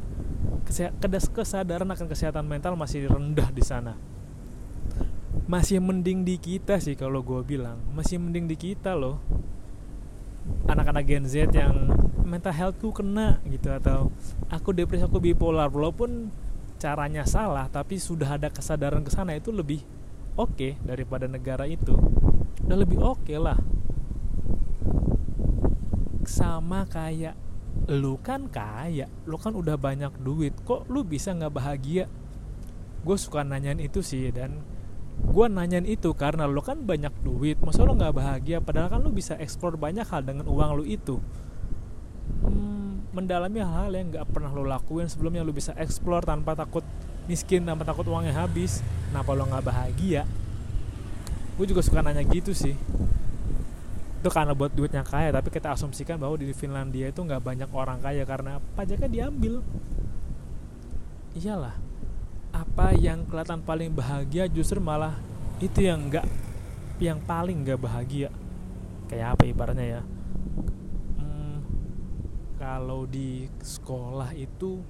kesadaran 1.09 1.89
akan 1.89 2.07
kesehatan 2.09 2.45
mental 2.45 2.77
masih 2.77 3.09
rendah 3.09 3.49
di 3.49 3.63
sana. 3.63 3.93
Masih 5.45 5.77
mending 5.77 6.25
di 6.25 6.41
kita 6.41 6.81
sih 6.81 6.97
kalau 6.97 7.21
gue 7.21 7.41
bilang. 7.45 7.77
Masih 7.93 8.17
mending 8.17 8.49
di 8.49 8.57
kita 8.57 8.97
loh 8.97 9.21
anak-anak 10.65 11.03
Gen 11.05 11.25
Z 11.29 11.53
yang 11.53 11.89
mental 12.25 12.53
healthku 12.53 12.89
kena 12.89 13.37
gitu 13.45 13.69
atau 13.69 14.09
aku 14.49 14.73
depresi 14.73 15.05
aku 15.05 15.21
bipolar. 15.21 15.69
Walaupun 15.69 16.29
caranya 16.81 17.23
salah 17.23 17.69
tapi 17.71 18.01
sudah 18.01 18.35
ada 18.35 18.51
kesadaran 18.51 19.01
ke 19.05 19.11
sana 19.13 19.37
itu 19.37 19.49
lebih 19.53 19.81
oke 20.35 20.57
okay 20.57 20.71
daripada 20.81 21.29
negara 21.29 21.69
itu. 21.69 21.95
Udah 22.65 22.77
lebih 22.77 22.97
oke 22.99 23.25
okay 23.25 23.37
lah. 23.37 23.57
Sama 26.25 26.89
kayak 26.89 27.37
lu 27.85 28.17
kan 28.17 28.49
kaya 28.49 29.05
lu 29.29 29.37
kan 29.37 29.53
udah 29.53 29.77
banyak 29.77 30.11
duit. 30.21 30.57
Kok 30.65 30.89
lu 30.89 31.05
bisa 31.05 31.31
nggak 31.31 31.53
bahagia? 31.53 32.09
Gue 33.05 33.17
suka 33.21 33.45
nanyain 33.45 33.77
itu 33.77 34.01
sih 34.01 34.33
dan 34.33 34.65
gue 35.25 35.45
nanyain 35.49 35.83
itu 35.89 36.13
karena 36.13 36.45
lu 36.45 36.61
kan 36.61 36.77
banyak 36.77 37.11
duit 37.25 37.57
masa 37.59 37.81
lu 37.81 37.97
nggak 37.97 38.13
bahagia? 38.13 38.57
Padahal 38.61 38.87
kan 38.93 38.99
lu 39.01 39.09
bisa 39.09 39.33
eksplor 39.35 39.75
banyak 39.75 40.05
hal 40.05 40.21
dengan 40.21 40.45
uang 40.45 40.81
lu 40.81 40.83
itu. 40.85 41.17
Hmm, 42.45 43.05
mendalami 43.11 43.61
hal-hal 43.61 43.91
yang 43.93 44.07
nggak 44.13 44.25
pernah 44.29 44.53
lu 44.53 44.63
lakuin 44.63 45.09
sebelumnya 45.09 45.41
lu 45.41 45.51
bisa 45.51 45.73
eksplor 45.75 46.25
tanpa 46.25 46.53
takut 46.53 46.85
miskin 47.25 47.65
tanpa 47.65 47.83
takut 47.83 48.05
uangnya 48.05 48.37
habis. 48.37 48.85
Kenapa 49.09 49.33
lo 49.33 49.43
nggak 49.49 49.65
bahagia? 49.65 50.23
Gue 51.57 51.65
juga 51.65 51.81
suka 51.81 52.05
nanya 52.05 52.21
gitu 52.23 52.53
sih. 52.53 52.77
Itu 54.21 54.29
karena 54.33 54.53
buat 54.57 54.73
duitnya 54.73 55.05
kaya 55.05 55.33
tapi 55.33 55.49
kita 55.49 55.73
asumsikan 55.73 56.17
bahwa 56.17 56.37
di 56.37 56.49
Finlandia 56.53 57.09
itu 57.09 57.21
nggak 57.21 57.41
banyak 57.41 57.69
orang 57.73 58.01
kaya 58.01 58.23
karena 58.23 58.61
pajaknya 58.77 59.09
diambil. 59.09 59.61
Iyalah 61.35 61.84
apa 62.75 62.91
yang 62.91 63.23
kelihatan 63.23 63.63
paling 63.63 63.87
bahagia 63.95 64.51
justru 64.51 64.83
malah 64.83 65.15
itu 65.63 65.87
yang 65.87 66.11
nggak 66.11 66.27
yang 66.99 67.23
paling 67.23 67.63
nggak 67.63 67.79
bahagia. 67.79 68.27
Kayak 69.07 69.39
apa 69.39 69.47
ibaratnya 69.47 69.85
ya? 69.87 70.01
Hmm, 71.15 71.63
kalau 72.59 73.07
di 73.07 73.47
sekolah 73.63 74.35
itu 74.35 74.83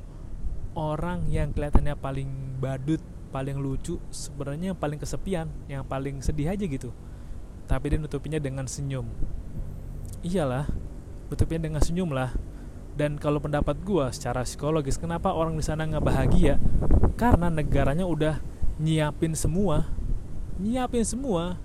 orang 0.73 1.29
yang 1.29 1.53
kelihatannya 1.53 1.93
paling 1.93 2.57
badut 2.57 3.05
paling 3.29 3.61
lucu 3.61 4.01
sebenarnya 4.09 4.73
yang 4.73 4.79
paling 4.81 4.97
kesepian 4.97 5.45
yang 5.69 5.85
paling 5.85 6.25
sedih 6.25 6.57
aja 6.57 6.65
gitu. 6.65 6.89
Tapi 7.69 7.85
dia 7.93 8.01
nutupinya 8.01 8.41
dengan 8.41 8.65
senyum. 8.65 9.05
Iyalah 10.25 10.65
nutupnya 11.29 11.69
dengan 11.69 11.85
senyum 11.85 12.09
lah 12.09 12.33
dan 12.95 13.19
kalau 13.19 13.43
pendapat 13.43 13.75
gue 13.83 14.05
secara 14.15 14.47
psikologis 14.47 14.95
kenapa 14.95 15.35
orang 15.35 15.59
di 15.59 15.63
sana 15.63 15.83
nggak 15.83 16.05
bahagia? 16.05 16.55
Karena 17.19 17.51
negaranya 17.51 18.07
udah 18.07 18.39
nyiapin 18.79 19.35
semua 19.35 19.87
nyiapin 20.59 21.03
semua. 21.03 21.59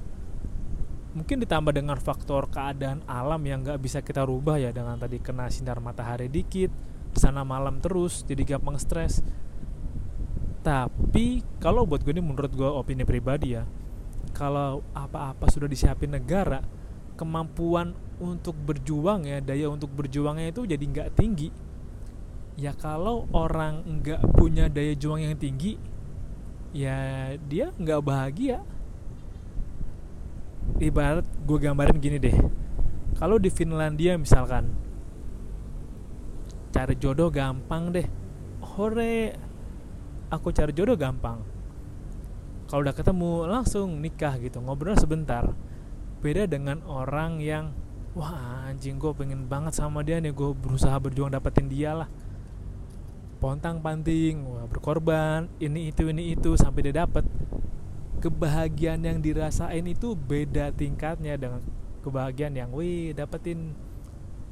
Mungkin 1.10 1.42
ditambah 1.42 1.74
dengan 1.74 1.98
faktor 1.98 2.46
keadaan 2.46 3.02
alam 3.10 3.42
yang 3.42 3.66
nggak 3.66 3.82
bisa 3.82 3.98
kita 3.98 4.22
rubah 4.22 4.62
ya 4.62 4.70
dengan 4.70 4.94
tadi 4.94 5.18
kena 5.18 5.50
sinar 5.50 5.82
matahari 5.82 6.30
dikit 6.30 6.70
di 7.10 7.18
sana 7.18 7.42
malam 7.42 7.82
terus 7.82 8.22
jadi 8.22 8.56
gampang 8.56 8.78
stres. 8.78 9.18
Tapi 10.62 11.42
kalau 11.58 11.82
buat 11.82 12.06
gue 12.06 12.14
ini 12.14 12.22
menurut 12.22 12.52
gue 12.54 12.68
opini 12.68 13.02
pribadi 13.02 13.58
ya 13.58 13.66
kalau 14.30 14.86
apa-apa 14.94 15.50
sudah 15.50 15.66
disiapin 15.66 16.14
negara 16.14 16.62
kemampuan 17.18 17.96
untuk 18.20 18.52
berjuang 18.54 19.24
ya 19.24 19.40
daya 19.40 19.72
untuk 19.72 19.90
berjuangnya 19.96 20.52
itu 20.52 20.68
jadi 20.68 20.84
nggak 20.84 21.10
tinggi. 21.16 21.48
Ya 22.60 22.76
kalau 22.76 23.24
orang 23.32 23.80
nggak 23.88 24.36
punya 24.36 24.68
daya 24.68 24.92
juang 24.92 25.24
yang 25.24 25.34
tinggi 25.40 25.80
ya 26.76 27.32
dia 27.48 27.72
nggak 27.74 28.00
bahagia. 28.04 28.60
Ibarat 30.78 31.26
gue 31.26 31.58
gambarin 31.58 31.98
gini 31.98 32.20
deh. 32.20 32.36
Kalau 33.16 33.40
di 33.40 33.50
Finlandia 33.50 34.14
misalkan 34.20 34.70
cari 36.70 36.94
jodoh 37.00 37.32
gampang 37.32 37.90
deh. 37.90 38.06
Hore 38.60 39.34
aku 40.30 40.52
cari 40.54 40.70
jodoh 40.76 40.94
gampang. 40.94 41.42
Kalau 42.70 42.86
udah 42.86 42.94
ketemu 42.94 43.50
langsung 43.50 43.98
nikah 43.98 44.38
gitu 44.38 44.62
ngobrol 44.62 44.94
sebentar. 44.94 45.50
Beda 46.22 46.46
dengan 46.46 46.84
orang 46.86 47.42
yang 47.42 47.74
wah 48.16 48.66
anjing 48.70 48.98
gue 48.98 49.12
pengen 49.14 49.46
banget 49.46 49.74
sama 49.76 50.02
dia 50.02 50.18
nih. 50.18 50.34
Gue 50.34 50.54
berusaha 50.56 50.94
berjuang 50.98 51.30
dapetin 51.30 51.70
dia 51.70 51.94
lah. 51.94 52.08
Pontang 53.40 53.80
panting 53.80 54.44
wah, 54.44 54.68
berkorban 54.68 55.48
ini 55.62 55.88
itu 55.88 56.08
ini 56.12 56.36
itu 56.36 56.54
sampai 56.58 56.90
dia 56.90 57.04
dapet. 57.06 57.24
Kebahagiaan 58.20 59.00
yang 59.00 59.18
dirasain 59.24 59.86
itu 59.88 60.12
beda 60.12 60.76
tingkatnya 60.76 61.40
dengan 61.40 61.64
kebahagiaan 62.04 62.54
yang 62.56 62.70
wih 62.74 63.16
dapetin. 63.16 63.72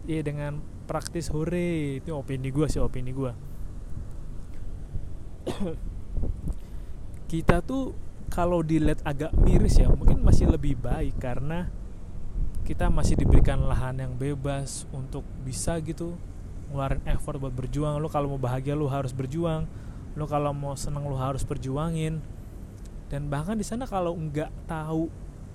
Ya 0.08 0.24
dengan 0.24 0.64
praktis 0.88 1.28
hore 1.28 2.00
itu 2.00 2.16
opini 2.16 2.48
gue 2.48 2.64
sih 2.64 2.80
opini 2.80 3.12
gue 3.12 3.28
kita 7.28 7.60
tuh 7.60 7.92
kalau 8.32 8.64
dilihat 8.64 9.04
agak 9.04 9.36
miris 9.36 9.76
ya 9.76 9.92
mungkin 9.92 10.24
masih 10.24 10.48
lebih 10.48 10.80
baik 10.80 11.20
karena 11.20 11.68
kita 12.68 12.92
masih 12.92 13.16
diberikan 13.16 13.64
lahan 13.64 13.96
yang 13.96 14.12
bebas 14.12 14.84
untuk 14.92 15.24
bisa 15.40 15.80
gitu 15.80 16.20
ngeluarin 16.68 17.00
effort 17.08 17.40
buat 17.40 17.56
berjuang. 17.56 17.96
Lo 17.96 18.12
kalau 18.12 18.36
mau 18.36 18.36
bahagia 18.36 18.76
lo 18.76 18.84
harus 18.92 19.08
berjuang. 19.16 19.64
Lo 20.12 20.28
kalau 20.28 20.52
mau 20.52 20.76
seneng 20.76 21.08
lo 21.08 21.16
harus 21.16 21.48
perjuangin. 21.48 22.20
Dan 23.08 23.32
bahkan 23.32 23.56
di 23.56 23.64
sana 23.64 23.88
kalau 23.88 24.12
nggak 24.12 24.52
tahu 24.68 25.08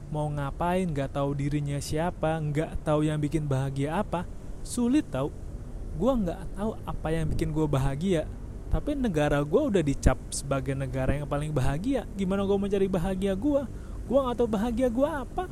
mau 0.10 0.25
ngapain 0.25 0.89
nggak 0.89 1.13
tahu 1.13 1.38
dirinya 1.38 1.77
siapa 1.77 2.41
nggak 2.41 2.82
tahu 2.82 3.05
yang 3.05 3.22
bikin 3.22 3.46
bahagia 3.46 4.01
apa 4.01 4.25
sulit 4.65 5.05
tau. 5.13 5.29
Gue 5.93 6.17
nggak 6.17 6.58
tahu 6.58 6.82
apa 6.82 7.08
yang 7.13 7.29
bikin 7.29 7.53
gue 7.53 7.70
bahagia. 7.70 8.25
Tapi 8.74 8.98
negara 8.98 9.38
gue 9.46 9.62
udah 9.62 9.86
dicap 9.86 10.17
sebagai 10.34 10.74
negara 10.74 11.13
yang 11.13 11.29
paling 11.29 11.53
bahagia. 11.53 12.10
Gimana 12.17 12.41
gue 12.41 12.58
mencari 12.58 12.89
bahagia 12.89 13.38
gue 13.38 13.70
gue 14.03 14.20
nggak 14.20 14.36
tahu 14.36 14.50
bahagia 14.51 14.88
gue 14.91 15.08
apa 15.08 15.48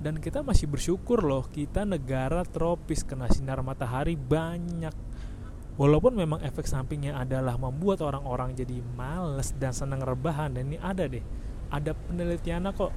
dan 0.00 0.16
kita 0.16 0.40
masih 0.40 0.64
bersyukur 0.64 1.20
loh 1.20 1.44
kita 1.44 1.84
negara 1.84 2.40
tropis 2.48 3.04
kena 3.04 3.28
sinar 3.28 3.60
matahari 3.60 4.16
banyak. 4.16 4.92
Walaupun 5.76 6.12
memang 6.16 6.40
efek 6.44 6.68
sampingnya 6.68 7.16
adalah 7.16 7.56
membuat 7.56 8.04
orang-orang 8.04 8.52
jadi 8.52 8.80
males 8.96 9.52
dan 9.56 9.72
senang 9.72 10.00
rebahan 10.00 10.56
dan 10.56 10.72
ini 10.72 10.80
ada 10.80 11.04
deh. 11.04 11.24
Ada 11.68 11.92
penelitian 11.92 12.68
kok. 12.72 12.92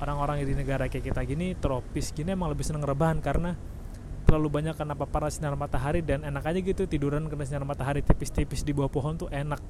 Orang-orang 0.00 0.40
di 0.48 0.56
negara 0.56 0.88
kayak 0.88 1.12
kita 1.12 1.20
gini 1.28 1.52
tropis 1.60 2.16
gini 2.16 2.32
emang 2.32 2.48
lebih 2.48 2.64
senang 2.64 2.88
rebahan 2.88 3.20
karena 3.20 3.52
terlalu 4.24 4.48
banyak 4.48 4.72
kena 4.72 4.96
paparan 4.96 5.28
sinar 5.28 5.52
matahari 5.60 6.00
dan 6.00 6.24
enak 6.24 6.40
aja 6.40 6.60
gitu 6.64 6.88
tiduran 6.88 7.28
kena 7.28 7.44
sinar 7.44 7.68
matahari 7.68 8.00
tipis-tipis 8.00 8.64
di 8.64 8.72
bawah 8.72 8.88
pohon 8.88 9.20
tuh 9.20 9.28
enak. 9.28 9.60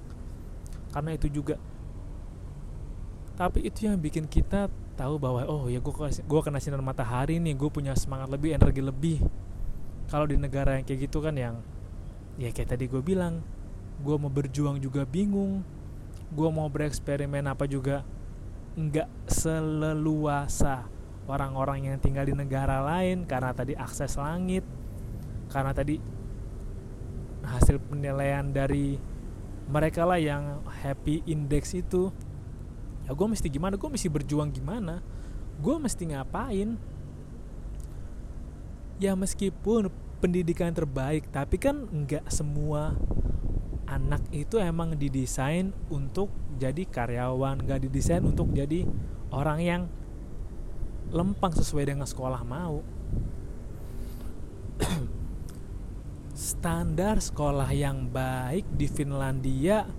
Karena 0.95 1.19
itu 1.19 1.27
juga. 1.27 1.59
Tapi 3.35 3.67
itu 3.67 3.91
yang 3.91 3.99
bikin 3.99 4.31
kita 4.31 4.71
tahu 5.01 5.17
bahwa 5.17 5.49
oh 5.49 5.73
ya 5.73 5.81
gue 5.81 5.95
gue 6.13 6.41
kena 6.45 6.61
sinar 6.61 6.85
matahari 6.85 7.41
nih 7.41 7.57
gue 7.57 7.71
punya 7.73 7.97
semangat 7.97 8.29
lebih 8.29 8.53
energi 8.53 8.85
lebih. 8.85 9.19
Kalau 10.13 10.29
di 10.29 10.37
negara 10.37 10.77
yang 10.77 10.85
kayak 10.85 11.09
gitu 11.09 11.25
kan 11.25 11.33
yang 11.41 11.57
ya 12.37 12.53
kayak 12.53 12.77
tadi 12.77 12.85
gue 12.85 13.01
bilang 13.01 13.41
gue 14.05 14.17
mau 14.21 14.29
berjuang 14.29 14.77
juga 14.81 15.05
bingung 15.09 15.65
gue 16.31 16.49
mau 16.53 16.71
bereksperimen 16.71 17.49
apa 17.49 17.65
juga 17.65 18.05
nggak 18.77 19.09
seleluasa. 19.27 20.85
Orang-orang 21.31 21.87
yang 21.89 21.97
tinggal 22.03 22.27
di 22.27 22.35
negara 22.35 22.83
lain 22.83 23.25
karena 23.25 23.55
tadi 23.55 23.73
akses 23.79 24.19
langit 24.21 24.67
karena 25.49 25.73
tadi 25.73 25.97
hasil 27.47 27.81
penilaian 27.89 28.45
dari 28.51 28.99
mereka 29.71 30.05
lah 30.05 30.19
yang 30.19 30.61
happy 30.83 31.23
index 31.31 31.73
itu 31.73 32.11
ya 33.11 33.19
gue 33.19 33.27
mesti 33.27 33.51
gimana? 33.51 33.75
Gue 33.75 33.91
mesti 33.91 34.07
berjuang 34.07 34.55
gimana? 34.55 35.03
Gue 35.59 35.83
mesti 35.83 36.15
ngapain? 36.15 36.79
Ya 39.03 39.19
meskipun 39.19 39.91
pendidikan 40.23 40.71
terbaik 40.71 41.27
tapi 41.35 41.59
kan 41.59 41.91
nggak 41.91 42.31
semua 42.31 42.95
anak 43.91 44.23
itu 44.31 44.63
emang 44.63 44.95
didesain 44.95 45.75
untuk 45.91 46.31
jadi 46.61 46.87
karyawan 46.87 47.67
nggak 47.67 47.91
didesain 47.91 48.23
untuk 48.23 48.55
jadi 48.55 48.87
orang 49.35 49.59
yang 49.59 49.83
lempang 51.11 51.51
sesuai 51.51 51.91
dengan 51.91 52.07
sekolah 52.07 52.47
mau. 52.47 52.87
Standar 56.39 57.19
sekolah 57.19 57.75
yang 57.75 58.07
baik 58.07 58.71
di 58.71 58.87
Finlandia 58.87 59.91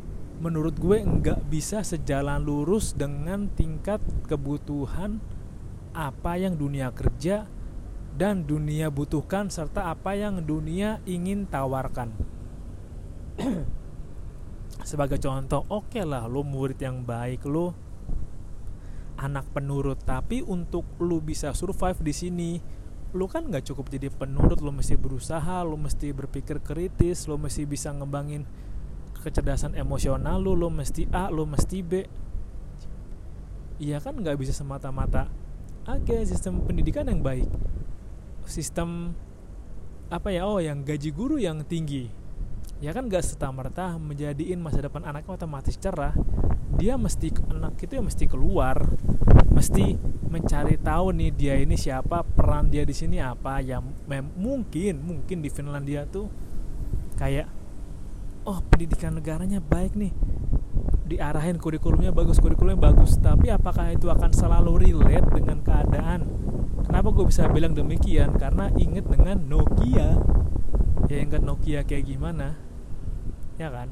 menurut 0.41 0.73
gue 0.81 1.05
nggak 1.05 1.45
bisa 1.53 1.85
sejalan 1.85 2.41
lurus 2.41 2.97
dengan 2.97 3.45
tingkat 3.53 4.01
kebutuhan 4.25 5.21
apa 5.93 6.33
yang 6.41 6.57
dunia 6.57 6.89
kerja 6.89 7.45
dan 8.17 8.49
dunia 8.49 8.89
butuhkan 8.89 9.53
serta 9.53 9.93
apa 9.93 10.17
yang 10.17 10.41
dunia 10.41 10.97
ingin 11.05 11.45
tawarkan. 11.45 12.09
Sebagai 14.89 15.21
contoh 15.21 15.61
oke 15.69 15.93
okay 15.93 16.03
lah 16.09 16.25
lo 16.25 16.41
murid 16.41 16.81
yang 16.81 17.05
baik 17.05 17.45
lo 17.45 17.77
anak 19.21 19.45
penurut 19.53 20.01
tapi 20.01 20.41
untuk 20.41 20.81
lu 20.97 21.21
bisa 21.21 21.53
survive 21.53 22.01
di 22.01 22.13
sini 22.17 22.51
lu 23.13 23.29
kan 23.29 23.45
nggak 23.45 23.69
cukup 23.69 23.93
jadi 23.93 24.09
penurut 24.09 24.57
lu 24.57 24.73
mesti 24.73 24.97
berusaha 24.97 25.61
lu 25.61 25.77
mesti 25.77 26.09
berpikir 26.09 26.57
kritis 26.65 27.29
lu 27.29 27.37
mesti 27.37 27.69
bisa 27.69 27.93
ngembangin 27.93 28.49
kecerdasan 29.21 29.77
emosional 29.77 30.41
lu 30.41 30.57
lu 30.57 30.73
mesti 30.73 31.05
A 31.13 31.29
lu 31.29 31.45
mesti 31.45 31.79
B. 31.85 32.03
Iya 33.77 34.01
kan 34.01 34.17
nggak 34.17 34.37
bisa 34.37 34.53
semata-mata. 34.53 35.29
Oke 35.89 36.13
okay, 36.13 36.21
sistem 36.25 36.61
pendidikan 36.65 37.05
yang 37.05 37.21
baik. 37.21 37.49
Sistem 38.45 39.13
apa 40.11 40.27
ya 40.33 40.43
oh 40.43 40.59
yang 40.59 40.83
gaji 40.83 41.09
guru 41.13 41.37
yang 41.37 41.63
tinggi. 41.65 42.11
Ya 42.81 42.97
kan 42.97 43.05
gak 43.05 43.21
serta 43.21 43.53
merta 43.53 43.93
menjadiin 44.01 44.57
masa 44.57 44.81
depan 44.81 45.05
anaknya 45.05 45.37
otomatis 45.37 45.77
cerah. 45.77 46.17
Dia 46.81 46.97
mesti 46.97 47.29
anak 47.53 47.77
itu 47.77 47.93
ya 47.93 48.01
mesti 48.01 48.25
keluar 48.25 48.81
mesti 49.53 49.93
mencari 50.31 50.81
tahu 50.81 51.13
nih 51.13 51.29
dia 51.29 51.55
ini 51.61 51.77
siapa 51.77 52.25
peran 52.25 52.73
dia 52.73 52.81
di 52.81 52.97
sini 52.97 53.21
apa. 53.21 53.61
Ya 53.61 53.77
mungkin 54.37 54.97
mungkin 55.05 55.45
di 55.45 55.49
Finlandia 55.53 56.09
tuh 56.09 56.25
kayak 57.21 57.60
oh 58.45 58.59
pendidikan 58.69 59.17
negaranya 59.17 59.61
baik 59.61 59.93
nih. 59.97 60.13
Diarahin 61.07 61.59
kurikulumnya 61.59 62.15
bagus 62.15 62.39
kurikulumnya 62.39 62.79
bagus. 62.79 63.19
Tapi 63.19 63.51
apakah 63.51 63.91
itu 63.91 64.07
akan 64.07 64.31
selalu 64.31 64.87
relate 64.87 65.27
dengan 65.35 65.59
keadaan? 65.59 66.25
Kenapa 66.87 67.07
gue 67.11 67.25
bisa 67.27 67.47
bilang 67.51 67.75
demikian? 67.75 68.35
Karena 68.39 68.71
inget 68.79 69.05
dengan 69.07 69.43
Nokia. 69.45 70.17
Ya 71.11 71.17
inget 71.19 71.43
Nokia 71.43 71.83
kayak 71.83 72.07
gimana. 72.07 72.55
Ya 73.59 73.69
kan? 73.69 73.91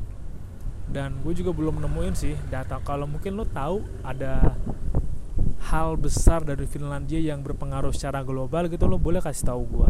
Dan 0.90 1.22
gue 1.22 1.34
juga 1.38 1.54
belum 1.54 1.84
nemuin 1.84 2.16
sih 2.16 2.36
data. 2.50 2.82
Kalau 2.82 3.06
mungkin 3.06 3.38
lo 3.38 3.46
tahu 3.46 3.84
ada 4.02 4.58
hal 5.70 6.00
besar 6.00 6.42
dari 6.42 6.66
Finlandia 6.66 7.20
yang 7.20 7.44
berpengaruh 7.44 7.92
secara 7.92 8.24
global 8.24 8.72
gitu 8.72 8.88
lo 8.88 8.96
boleh 8.96 9.20
kasih 9.20 9.54
tahu 9.54 9.64
gue 9.68 9.90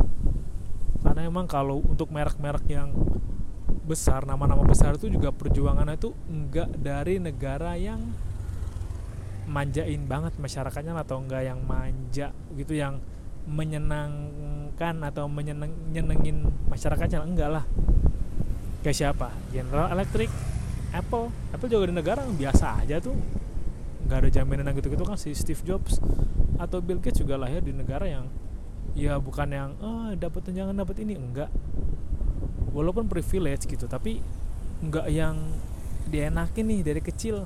karena 1.00 1.30
emang 1.30 1.48
kalau 1.48 1.80
untuk 1.80 2.12
merek-merek 2.12 2.66
yang 2.68 2.92
besar. 3.90 4.30
Nama-nama 4.30 4.62
besar 4.62 4.94
itu 4.94 5.10
juga 5.10 5.34
perjuangannya 5.34 5.98
itu 5.98 6.14
enggak 6.30 6.70
dari 6.78 7.18
negara 7.18 7.74
yang 7.74 7.98
manjain 9.50 10.06
banget 10.06 10.38
masyarakatnya 10.38 10.94
atau 10.94 11.18
enggak 11.26 11.42
yang 11.50 11.58
manja 11.66 12.30
gitu 12.54 12.78
yang 12.78 13.02
menyenangkan 13.50 15.02
atau 15.02 15.26
menyenengin 15.26 16.46
masyarakatnya. 16.70 17.26
Enggak 17.26 17.50
lah. 17.50 17.66
Kayak 18.86 18.98
siapa? 19.02 19.34
General 19.50 19.90
Electric 19.90 20.30
Apple. 20.94 21.34
Apple 21.50 21.70
juga 21.74 21.90
di 21.90 21.96
negara 21.98 22.22
biasa 22.30 22.86
aja 22.86 23.02
tuh. 23.02 23.18
Nggak 24.06 24.18
ada 24.26 24.30
jaminan 24.30 24.70
gitu-gitu 24.78 25.02
kan 25.02 25.18
si 25.18 25.34
Steve 25.34 25.66
Jobs 25.66 25.98
atau 26.62 26.78
Bill 26.80 27.02
Gates 27.02 27.18
juga 27.18 27.42
lahir 27.42 27.66
di 27.66 27.74
negara 27.74 28.06
yang 28.06 28.30
ya 28.98 29.22
bukan 29.22 29.48
yang 29.50 29.70
oh 29.82 30.14
dapat 30.14 30.46
tunjangan 30.46 30.78
dapat 30.78 31.02
ini. 31.02 31.18
Enggak 31.18 31.50
walaupun 32.70 33.10
privilege 33.10 33.66
gitu 33.66 33.90
tapi 33.90 34.22
nggak 34.80 35.08
yang 35.12 35.36
dienakin 36.10 36.66
nih 36.66 36.82
dari 36.82 37.02
kecil. 37.04 37.46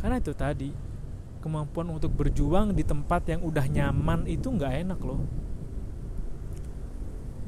Karena 0.00 0.16
itu 0.16 0.32
tadi 0.32 0.70
kemampuan 1.40 1.88
untuk 1.92 2.12
berjuang 2.12 2.72
di 2.76 2.84
tempat 2.84 3.28
yang 3.28 3.40
udah 3.44 3.66
nyaman 3.68 4.24
itu 4.28 4.48
nggak 4.48 4.72
enak 4.86 5.00
loh. 5.00 5.20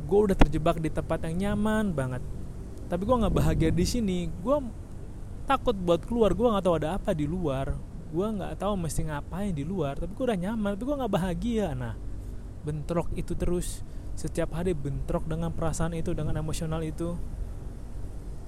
Gue 0.04 0.20
udah 0.28 0.36
terjebak 0.36 0.76
di 0.80 0.92
tempat 0.92 1.24
yang 1.24 1.36
nyaman 1.48 1.96
banget. 1.96 2.22
Tapi 2.92 3.02
gue 3.08 3.16
nggak 3.16 3.32
bahagia 3.32 3.70
di 3.72 3.86
sini. 3.88 4.28
Gue 4.28 4.60
takut 5.48 5.72
buat 5.72 6.04
keluar. 6.04 6.36
Gue 6.36 6.52
nggak 6.52 6.64
tahu 6.64 6.74
ada 6.76 7.00
apa 7.00 7.16
di 7.16 7.24
luar. 7.24 7.72
Gue 8.12 8.26
nggak 8.28 8.60
tahu 8.60 8.76
mesti 8.76 9.08
ngapain 9.08 9.56
di 9.56 9.64
luar. 9.64 9.96
Tapi 9.96 10.12
gue 10.12 10.24
udah 10.28 10.36
nyaman. 10.36 10.76
Tapi 10.76 10.84
gue 10.84 10.96
nggak 11.00 11.12
bahagia. 11.12 11.72
Nah 11.72 11.96
bentrok 12.62 13.10
itu 13.18 13.34
terus 13.34 13.82
setiap 14.14 14.52
hari 14.54 14.76
bentrok 14.76 15.24
dengan 15.24 15.50
perasaan 15.52 15.96
itu 15.96 16.12
dengan 16.12 16.36
emosional 16.36 16.84
itu 16.84 17.16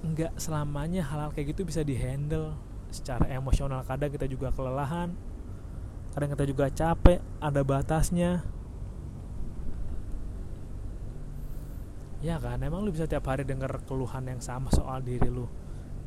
nggak 0.05 0.37
selamanya 0.37 1.01
hal-hal 1.01 1.33
kayak 1.33 1.57
gitu 1.57 1.65
bisa 1.65 1.81
dihandle 1.81 2.53
secara 2.93 3.25
emosional. 3.33 3.81
Kadang 3.83 4.13
kita 4.13 4.29
juga 4.29 4.53
kelelahan 4.53 5.13
kadang 6.15 6.31
kita 6.31 6.47
juga 6.47 6.65
capek 6.71 7.19
ada 7.43 7.59
batasnya. 7.59 8.39
Ya 12.23 12.39
kan 12.39 12.63
emang 12.63 12.87
lu 12.87 12.95
bisa 12.95 13.03
tiap 13.03 13.27
hari 13.27 13.43
dengar 13.43 13.83
keluhan 13.83 14.23
yang 14.23 14.39
sama 14.39 14.71
soal 14.71 15.03
diri 15.03 15.27
lu. 15.27 15.45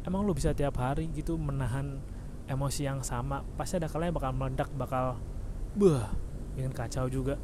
Emang 0.09 0.25
lu 0.25 0.33
bisa 0.33 0.57
tiap 0.57 0.81
hari 0.81 1.13
gitu 1.13 1.37
menahan 1.37 2.01
emosi 2.49 2.89
yang 2.89 3.05
sama 3.05 3.45
pasti 3.61 3.77
ada 3.77 3.93
kalanya 3.93 4.17
bakal 4.17 4.33
meledak 4.33 4.73
bakal 4.73 5.21
bah 5.77 6.17
ingin 6.57 6.73
kacau 6.73 7.05
juga 7.13 7.37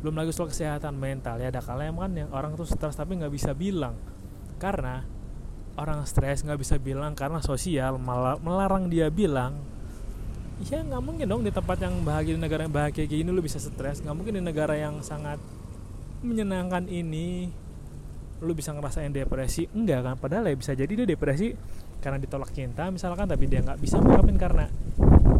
belum 0.00 0.14
lagi 0.16 0.32
soal 0.32 0.52
kesehatan 0.52 0.96
mental. 0.96 1.40
Ya 1.40 1.48
ada 1.48 1.64
kalanya 1.64 1.92
kan 1.96 2.12
yang 2.12 2.30
orang 2.32 2.58
tuh 2.58 2.68
stres 2.68 2.96
tapi 2.96 3.16
nggak 3.16 3.32
bisa 3.32 3.56
bilang. 3.56 3.96
Karena 4.56 5.04
orang 5.76 6.04
stres 6.08 6.44
nggak 6.44 6.60
bisa 6.60 6.76
bilang 6.80 7.12
karena 7.12 7.44
sosial 7.44 8.00
melarang 8.40 8.88
dia 8.88 9.12
bilang 9.12 9.60
ya 10.64 10.80
nggak 10.80 11.02
mungkin 11.04 11.28
dong 11.28 11.44
di 11.44 11.52
tempat 11.52 11.84
yang 11.84 12.00
bahagia 12.00 12.32
di 12.32 12.40
negara 12.40 12.64
yang 12.64 12.72
bahagia 12.72 13.04
kayak 13.04 13.10
gini 13.12 13.28
lu 13.28 13.44
bisa 13.44 13.60
stres. 13.60 14.00
Nggak 14.00 14.16
mungkin 14.16 14.34
di 14.40 14.42
negara 14.44 14.72
yang 14.76 15.04
sangat 15.04 15.36
menyenangkan 16.24 16.88
ini 16.88 17.52
lu 18.40 18.52
bisa 18.56 18.72
ngerasain 18.72 19.12
depresi. 19.12 19.68
Enggak 19.72 20.00
kan? 20.04 20.14
Padahal 20.16 20.48
ya 20.48 20.56
bisa 20.56 20.72
jadi 20.72 20.92
dia 21.04 21.06
depresi 21.08 21.52
karena 22.00 22.20
ditolak 22.20 22.52
cinta 22.52 22.88
misalkan 22.92 23.26
tapi 23.26 23.48
dia 23.48 23.64
nggak 23.64 23.80
bisa 23.80 23.98
mengungkapin 23.98 24.36
karena 24.36 24.66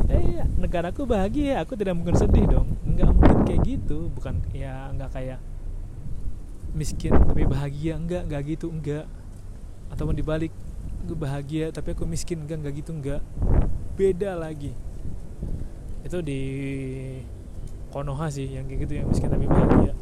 eh 0.08 0.42
negaraku 0.56 1.04
bahagia 1.04 1.60
aku 1.64 1.76
tidak 1.80 1.96
mungkin 1.96 2.16
sedih 2.16 2.44
dong. 2.48 2.68
Nggak 2.84 3.08
mungkin 3.12 3.25
kayak 3.46 3.62
gitu 3.62 4.10
bukan 4.10 4.42
ya 4.50 4.90
nggak 4.90 5.10
kayak 5.14 5.38
miskin 6.76 7.14
tapi 7.14 7.48
bahagia 7.48 7.96
enggak 7.96 8.26
nggak 8.26 8.42
gitu 8.58 8.68
enggak. 8.68 9.06
Ataupun 9.88 10.18
dibalik 10.18 10.50
gue 11.06 11.14
bahagia 11.14 11.70
tapi 11.70 11.94
aku 11.94 12.04
miskin 12.04 12.44
enggak 12.44 12.58
enggak 12.60 12.74
gitu 12.82 12.90
enggak. 12.92 13.22
Beda 13.94 14.34
lagi. 14.34 14.74
Itu 16.02 16.20
di 16.20 16.42
Konoha 17.94 18.28
sih 18.28 18.50
yang 18.50 18.68
kayak 18.68 18.80
gitu 18.84 18.92
yang 19.00 19.06
miskin 19.08 19.30
tapi 19.32 19.46
bahagia. 19.48 19.94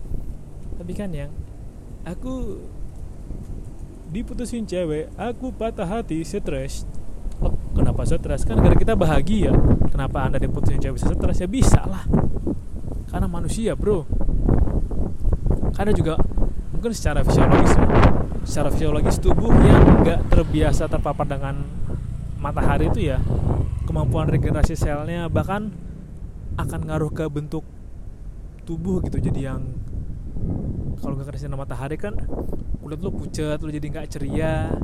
Tapi 0.80 0.92
kan 0.96 1.10
yang 1.14 1.30
aku 2.02 2.58
diputusin 4.10 4.66
cewek 4.66 5.12
aku 5.14 5.54
patah 5.54 5.86
hati 5.86 6.24
stres. 6.26 6.88
Oh, 7.38 7.54
kenapa 7.76 8.02
stres? 8.02 8.42
Kan 8.42 8.58
karena 8.58 8.74
kita 8.74 8.98
bahagia. 8.98 9.54
Kenapa 9.94 10.26
anda 10.26 10.42
diputusin 10.42 10.82
cewek 10.82 10.98
bisa 10.98 11.14
stres? 11.14 11.38
Ya 11.38 11.46
bisa 11.46 11.82
lah 11.86 12.02
karena 13.14 13.30
manusia 13.30 13.78
bro. 13.78 14.02
Karena 15.70 15.94
juga 15.94 16.18
mungkin 16.74 16.90
secara 16.90 17.22
fisiologis 17.22 17.78
secara 18.42 18.68
fisiologis 18.74 19.22
tubuh 19.22 19.54
yang 19.54 20.02
nggak 20.02 20.34
terbiasa 20.34 20.90
terpapar 20.90 21.22
dengan 21.22 21.62
matahari 22.42 22.90
itu 22.90 23.14
ya 23.14 23.22
kemampuan 23.86 24.26
regenerasi 24.26 24.74
selnya 24.74 25.30
bahkan 25.30 25.70
akan 26.58 26.80
ngaruh 26.90 27.14
ke 27.14 27.30
bentuk 27.30 27.62
tubuh 28.66 28.98
gitu. 29.06 29.22
Jadi 29.22 29.46
yang 29.46 29.62
kalau 30.98 31.14
nggak 31.14 31.38
kena 31.38 31.54
matahari 31.54 31.94
kan 31.94 32.18
kulit 32.82 32.98
lu 32.98 33.14
pucat 33.14 33.62
lu 33.62 33.70
jadi 33.70 33.86
nggak 33.94 34.10
ceria. 34.10 34.74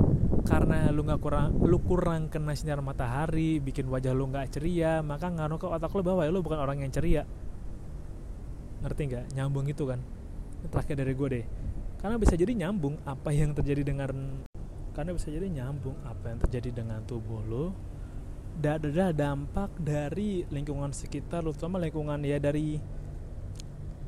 Karena 0.47 0.87
lu 0.95 1.03
nggak 1.03 1.19
kurang 1.19 1.59
lu 1.67 1.83
kurang 1.83 2.31
kena 2.31 2.55
sinar 2.55 2.79
matahari 2.79 3.59
bikin 3.59 3.91
wajah 3.91 4.15
lu 4.15 4.31
nggak 4.31 4.55
ceria 4.55 5.03
maka 5.03 5.29
ngaruh 5.29 5.59
ke 5.59 5.67
otak 5.67 5.91
lu 5.99 6.07
bahwa 6.07 6.23
lu 6.31 6.41
bukan 6.41 6.63
orang 6.63 6.81
yang 6.81 6.95
ceria 6.95 7.27
ngerti 8.81 9.03
nggak? 9.11 9.25
Nyambung 9.37 9.67
itu 9.69 9.85
kan? 9.87 10.01
Terakhir 10.69 10.97
dari 11.01 11.13
gue 11.17 11.29
deh. 11.29 11.45
Karena 12.01 12.17
bisa 12.17 12.35
jadi 12.37 12.53
nyambung 12.57 13.01
apa 13.05 13.31
yang 13.33 13.53
terjadi 13.53 13.85
dengan 13.85 14.45
karena 14.91 15.15
bisa 15.15 15.31
jadi 15.31 15.47
nyambung 15.47 15.97
apa 16.03 16.35
yang 16.35 16.39
terjadi 16.43 16.83
dengan 16.83 17.01
tubuh 17.07 17.47
lo 17.47 17.71
dan 18.59 18.83
ada 18.83 19.15
dampak 19.15 19.71
dari 19.79 20.43
lingkungan 20.51 20.91
sekitar 20.91 21.47
lo 21.47 21.55
terutama 21.55 21.79
lingkungan 21.79 22.19
ya 22.27 22.43
dari 22.43 22.75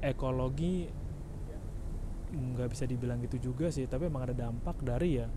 ekologi 0.02 0.90
nggak 2.34 2.66
bisa 2.66 2.84
dibilang 2.84 3.22
gitu 3.22 3.54
juga 3.54 3.70
sih 3.70 3.86
tapi 3.86 4.10
emang 4.10 4.26
ada 4.26 4.34
dampak 4.34 4.82
dari 4.82 5.22
ya 5.22 5.30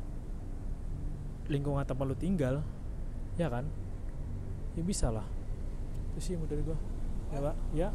lingkungan 1.49 1.85
tempat 1.85 2.05
lo 2.05 2.15
tinggal. 2.17 2.55
Ya 3.35 3.51
kan? 3.51 3.67
Ya 4.73 4.83
bisa 4.83 5.11
lah. 5.11 5.27
Itu 6.15 6.19
sih 6.23 6.33
dari 6.47 6.61
gua. 6.63 6.77
Ya 7.33 7.39
pak. 7.41 7.55
Ya 7.75 7.87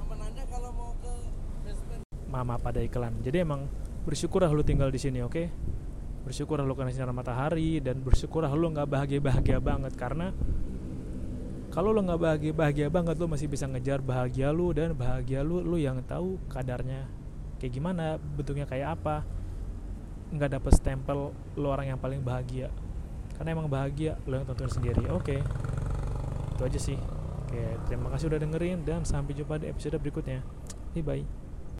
mama 2.30 2.56
pada 2.56 2.78
iklan. 2.78 3.18
Jadi 3.20 3.42
emang 3.42 3.66
bersyukurlah 4.06 4.48
lu 4.54 4.62
tinggal 4.62 4.88
di 4.88 5.02
sini 5.02 5.20
oke? 5.20 5.34
Okay? 5.34 5.46
bersyukurlah 6.20 6.68
lu 6.68 6.76
kena 6.76 6.92
sinar 6.92 7.10
matahari 7.16 7.80
dan 7.80 7.98
bersyukurlah 8.04 8.52
lu 8.52 8.68
nggak 8.70 8.88
bahagia 8.88 9.20
bahagia 9.24 9.58
banget 9.58 9.96
karena 9.96 10.36
kalau 11.72 11.94
lu 11.94 12.02
nggak 12.04 12.20
bahagia 12.20 12.52
bahagia 12.52 12.86
banget 12.92 13.16
lu 13.16 13.30
masih 13.30 13.46
bisa 13.46 13.64
ngejar 13.64 14.02
bahagia 14.02 14.52
lu 14.52 14.74
dan 14.74 14.92
bahagia 14.92 15.40
lu 15.40 15.62
lu 15.64 15.80
yang 15.80 16.02
tahu 16.04 16.36
kadarnya 16.50 17.06
kayak 17.62 17.72
gimana 17.72 18.18
bentuknya 18.18 18.66
kayak 18.66 18.98
apa. 18.98 19.22
Nggak 20.30 20.58
dapet 20.58 20.72
stempel 20.78 21.34
lu 21.58 21.66
orang 21.66 21.94
yang 21.94 21.98
paling 21.98 22.22
bahagia. 22.22 22.70
Karena 23.38 23.54
emang 23.54 23.70
bahagia 23.70 24.18
lu 24.26 24.34
yang 24.38 24.46
tentuin 24.46 24.70
sendiri 24.70 25.06
oke? 25.10 25.24
Okay. 25.26 25.40
itu 26.58 26.62
aja 26.66 26.80
sih. 26.90 26.98
Oke 27.46 27.62
terima 27.86 28.10
kasih 28.14 28.34
udah 28.34 28.38
dengerin 28.42 28.82
dan 28.82 29.06
sampai 29.06 29.32
jumpa 29.38 29.62
di 29.62 29.70
episode 29.70 29.94
berikutnya. 30.02 30.42
Bye 30.90 31.06
bye 31.06 31.39